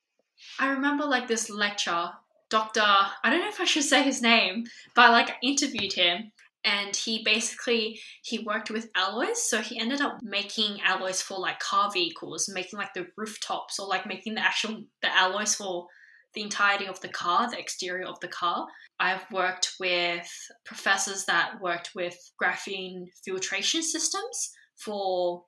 I 0.59 0.69
remember 0.69 1.05
like 1.05 1.27
this 1.27 1.49
lecture 1.49 2.11
dr 2.49 2.79
i 2.79 3.29
don't 3.29 3.41
know 3.41 3.49
if 3.49 3.59
i 3.59 3.65
should 3.65 3.83
say 3.83 4.03
his 4.03 4.21
name 4.21 4.63
but 4.95 5.11
like 5.11 5.29
I 5.29 5.35
interviewed 5.41 5.93
him 5.93 6.31
and 6.63 6.95
he 6.95 7.23
basically 7.23 7.99
he 8.23 8.39
worked 8.39 8.69
with 8.69 8.89
alloys 8.95 9.41
so 9.41 9.61
he 9.61 9.79
ended 9.79 10.01
up 10.01 10.19
making 10.21 10.81
alloys 10.81 11.21
for 11.21 11.39
like 11.39 11.59
car 11.59 11.91
vehicles 11.91 12.49
making 12.53 12.79
like 12.79 12.93
the 12.93 13.07
rooftops 13.15 13.79
or 13.79 13.87
like 13.87 14.05
making 14.05 14.35
the 14.35 14.41
actual 14.41 14.83
the 15.01 15.15
alloys 15.15 15.55
for 15.55 15.87
the 16.33 16.41
entirety 16.41 16.87
of 16.87 16.99
the 17.01 17.07
car, 17.09 17.49
the 17.49 17.59
exterior 17.59 18.05
of 18.05 18.19
the 18.19 18.27
car. 18.27 18.67
I've 18.99 19.25
worked 19.31 19.73
with 19.79 20.27
professors 20.65 21.25
that 21.25 21.61
worked 21.61 21.91
with 21.95 22.15
graphene 22.41 23.05
filtration 23.25 23.81
systems 23.81 24.51
for 24.77 25.43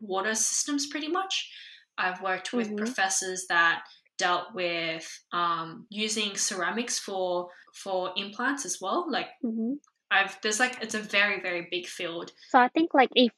water 0.00 0.34
systems 0.34 0.86
pretty 0.86 1.08
much. 1.08 1.50
I've 1.98 2.22
worked 2.22 2.52
with 2.52 2.68
mm-hmm. 2.68 2.76
professors 2.76 3.46
that 3.48 3.82
dealt 4.18 4.54
with 4.54 5.08
um, 5.32 5.86
using 5.90 6.36
ceramics 6.36 6.98
for 6.98 7.48
for 7.74 8.12
implants 8.16 8.64
as 8.64 8.78
well. 8.80 9.06
Like 9.10 9.28
mm-hmm. 9.44 9.74
I've 10.10 10.38
there's 10.42 10.60
like 10.60 10.78
it's 10.82 10.94
a 10.94 11.00
very 11.00 11.40
very 11.40 11.68
big 11.70 11.86
field. 11.86 12.32
So 12.48 12.58
I 12.58 12.68
think 12.68 12.94
like 12.94 13.10
if 13.14 13.32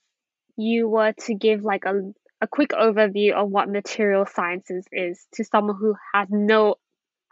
you 0.57 0.89
were 0.89 1.13
to 1.27 1.35
give 1.35 1.63
like 1.63 1.85
a 1.85 2.13
a 2.41 2.49
quick 2.49 2.71
overview 2.71 3.33
of 3.33 3.51
what 3.51 3.69
material 3.69 4.27
sciences 4.27 4.85
is 4.91 5.27
to 5.35 5.45
someone 5.45 5.77
who 5.79 5.95
has 6.13 6.27
no 6.29 6.75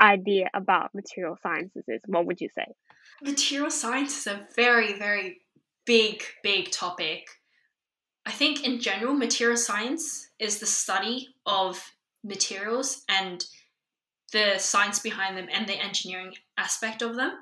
idea 0.00 0.50
about 0.54 0.94
material 0.94 1.36
sciences 1.42 1.84
is, 1.88 2.00
what 2.06 2.26
would 2.26 2.40
you 2.40 2.48
say? 2.48 2.66
Material 3.22 3.70
science 3.70 4.18
is 4.18 4.26
a 4.26 4.46
very, 4.56 4.98
very 4.98 5.38
big, 5.84 6.22
big 6.42 6.70
topic. 6.70 7.28
I 8.26 8.32
think 8.32 8.64
in 8.64 8.80
general, 8.80 9.14
material 9.14 9.56
science 9.56 10.28
is 10.38 10.58
the 10.58 10.66
study 10.66 11.28
of 11.46 11.82
materials 12.22 13.02
and 13.08 13.44
the 14.32 14.58
science 14.58 15.00
behind 15.00 15.36
them 15.36 15.48
and 15.52 15.66
the 15.66 15.74
engineering 15.74 16.34
aspect 16.56 17.02
of 17.02 17.16
them. 17.16 17.32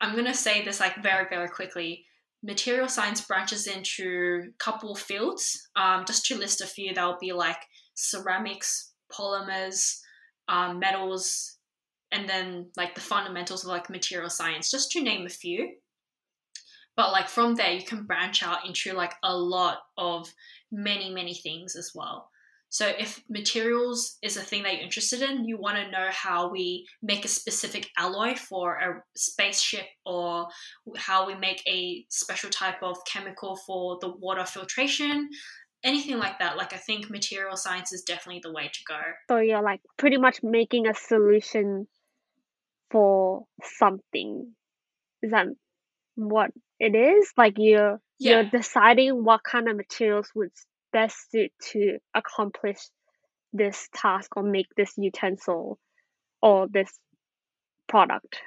I'm 0.00 0.12
going 0.12 0.26
to 0.26 0.34
say 0.34 0.64
this 0.64 0.80
like 0.80 1.02
very, 1.02 1.26
very 1.30 1.48
quickly. 1.48 2.04
Material 2.42 2.88
science 2.88 3.20
branches 3.20 3.68
into 3.68 4.48
a 4.48 4.58
couple 4.58 4.96
fields. 4.96 5.68
Um, 5.76 6.04
just 6.06 6.26
to 6.26 6.36
list 6.36 6.60
a 6.60 6.66
few, 6.66 6.92
that 6.92 7.04
will 7.04 7.18
be 7.20 7.32
like 7.32 7.60
ceramics, 7.94 8.92
polymers, 9.12 10.00
um, 10.48 10.80
metals, 10.80 11.58
and 12.12 12.28
then 12.28 12.66
like 12.76 12.94
the 12.94 13.00
fundamentals 13.00 13.64
of 13.64 13.70
like 13.70 13.90
material 13.90 14.30
science, 14.30 14.70
just 14.70 14.92
to 14.92 15.02
name 15.02 15.26
a 15.26 15.30
few. 15.30 15.74
But 16.94 17.10
like 17.10 17.28
from 17.28 17.54
there, 17.54 17.72
you 17.72 17.84
can 17.84 18.04
branch 18.04 18.42
out 18.42 18.66
into 18.66 18.92
like 18.92 19.14
a 19.22 19.34
lot 19.34 19.78
of 19.96 20.32
many, 20.70 21.10
many 21.10 21.34
things 21.34 21.74
as 21.74 21.92
well. 21.94 22.28
So 22.68 22.86
if 22.86 23.22
materials 23.28 24.16
is 24.22 24.38
a 24.38 24.40
thing 24.40 24.62
that 24.62 24.74
you're 24.74 24.82
interested 24.82 25.20
in, 25.20 25.44
you 25.44 25.58
want 25.58 25.76
to 25.76 25.90
know 25.90 26.08
how 26.10 26.50
we 26.50 26.86
make 27.02 27.24
a 27.24 27.28
specific 27.28 27.90
alloy 27.98 28.34
for 28.34 28.76
a 28.76 29.02
spaceship 29.14 29.84
or 30.06 30.48
how 30.96 31.26
we 31.26 31.34
make 31.34 31.62
a 31.66 32.06
special 32.08 32.48
type 32.48 32.82
of 32.82 32.96
chemical 33.06 33.56
for 33.56 33.98
the 34.00 34.08
water 34.08 34.46
filtration, 34.46 35.28
anything 35.84 36.16
like 36.18 36.38
that. 36.38 36.56
Like 36.56 36.72
I 36.72 36.78
think 36.78 37.10
material 37.10 37.58
science 37.58 37.92
is 37.92 38.04
definitely 38.04 38.40
the 38.42 38.52
way 38.52 38.70
to 38.72 38.80
go. 38.88 39.00
So 39.28 39.36
you're 39.36 39.62
like 39.62 39.80
pretty 39.98 40.16
much 40.16 40.42
making 40.42 40.86
a 40.86 40.94
solution 40.94 41.88
for 42.92 43.44
something. 43.62 44.52
Is 45.22 45.32
that 45.32 45.46
what 46.14 46.50
it 46.78 46.94
is? 46.94 47.32
Like 47.36 47.54
you're 47.56 47.98
yeah. 48.18 48.32
you're 48.32 48.50
deciding 48.50 49.24
what 49.24 49.42
kind 49.42 49.68
of 49.68 49.76
materials 49.76 50.28
would 50.34 50.50
best 50.92 51.30
suit 51.30 51.50
to 51.72 51.98
accomplish 52.14 52.78
this 53.52 53.88
task 53.94 54.36
or 54.36 54.42
make 54.42 54.68
this 54.76 54.92
utensil 54.96 55.78
or 56.40 56.68
this 56.68 56.90
product. 57.88 58.38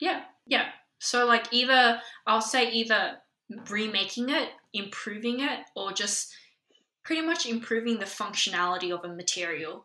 Yeah, 0.00 0.22
yeah. 0.46 0.66
So 0.98 1.26
like 1.26 1.46
either 1.52 2.00
I'll 2.26 2.40
say 2.40 2.70
either 2.70 3.18
remaking 3.68 4.30
it, 4.30 4.48
improving 4.72 5.40
it, 5.40 5.60
or 5.76 5.92
just 5.92 6.32
pretty 7.04 7.22
much 7.22 7.46
improving 7.46 7.98
the 7.98 8.06
functionality 8.06 8.90
of 8.90 9.04
a 9.04 9.14
material 9.14 9.84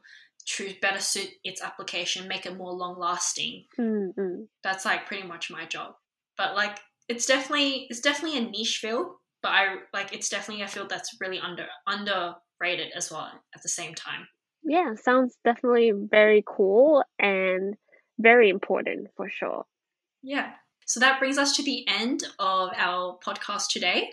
to 0.56 0.74
better 0.82 1.00
suit 1.00 1.30
its 1.44 1.62
application, 1.62 2.28
make 2.28 2.46
it 2.46 2.58
more 2.58 2.74
long 2.74 2.98
lasting. 3.00 3.66
Mm-hmm. 3.80 4.44
That's 4.64 4.86
like 4.86 5.06
pretty 5.06 5.28
much 5.28 5.52
my 5.52 5.66
job. 5.66 5.94
But 6.38 6.56
like 6.56 6.80
it's 7.08 7.26
definitely 7.26 7.88
it's 7.90 8.00
definitely 8.00 8.40
a 8.40 8.50
niche 8.50 8.80
field, 8.82 9.08
but 9.44 9.50
I 9.50 9.76
like 9.94 10.14
it's 10.14 10.30
definitely 10.30 10.64
a 10.64 10.68
field 10.68 10.90
that's 10.90 11.16
really 11.22 11.40
under 11.40 11.68
underrated 11.86 12.92
as 12.96 13.12
well 13.12 13.32
at 13.56 13.62
the 13.62 13.70
same 13.70 13.94
time. 13.94 14.28
Yeah, 14.64 14.94
sounds 14.96 15.38
definitely 15.44 15.92
very 15.96 16.44
cool 16.46 17.04
and 17.20 17.76
very 18.18 18.50
important 18.50 19.08
for 19.16 19.30
sure. 19.30 19.66
Yeah. 20.24 20.52
So 20.86 21.00
that 21.00 21.20
brings 21.20 21.38
us 21.38 21.56
to 21.56 21.64
the 21.64 21.88
end 21.88 22.24
of 22.40 22.70
our 22.76 23.20
podcast 23.24 23.68
today. 23.70 24.10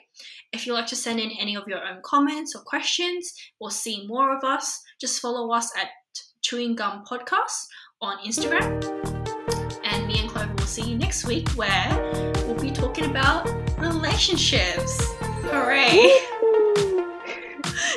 If 0.53 0.66
you'd 0.66 0.75
like 0.75 0.87
to 0.88 0.96
send 0.96 1.18
in 1.18 1.31
any 1.31 1.57
of 1.57 1.66
your 1.66 1.83
own 1.83 2.01
comments 2.05 2.55
or 2.55 2.62
questions 2.64 3.33
or 3.59 3.70
see 3.70 4.07
more 4.07 4.37
of 4.37 4.44
us, 4.44 4.83
just 5.01 5.20
follow 5.20 5.51
us 5.53 5.72
at 5.75 5.88
Chewing 6.46 6.76
Gum 6.76 7.02
Podcast 7.04 7.66
on 8.00 8.18
Instagram. 8.18 8.62
And 9.82 10.06
me 10.06 10.20
and 10.20 10.30
Clover 10.30 10.54
will 10.54 10.62
see 10.62 10.82
you 10.82 10.96
next 10.96 11.26
week 11.26 11.48
where 11.56 11.88
we'll 12.46 12.54
be 12.54 12.70
talking 12.70 13.06
about 13.06 13.50
relationships. 13.80 15.12
Hooray! 15.50 15.92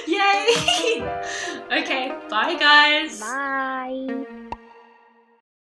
Yay! 0.07 1.03
okay, 1.79 2.17
bye 2.27 2.55
guys. 2.59 3.19
Bye. 3.19 4.25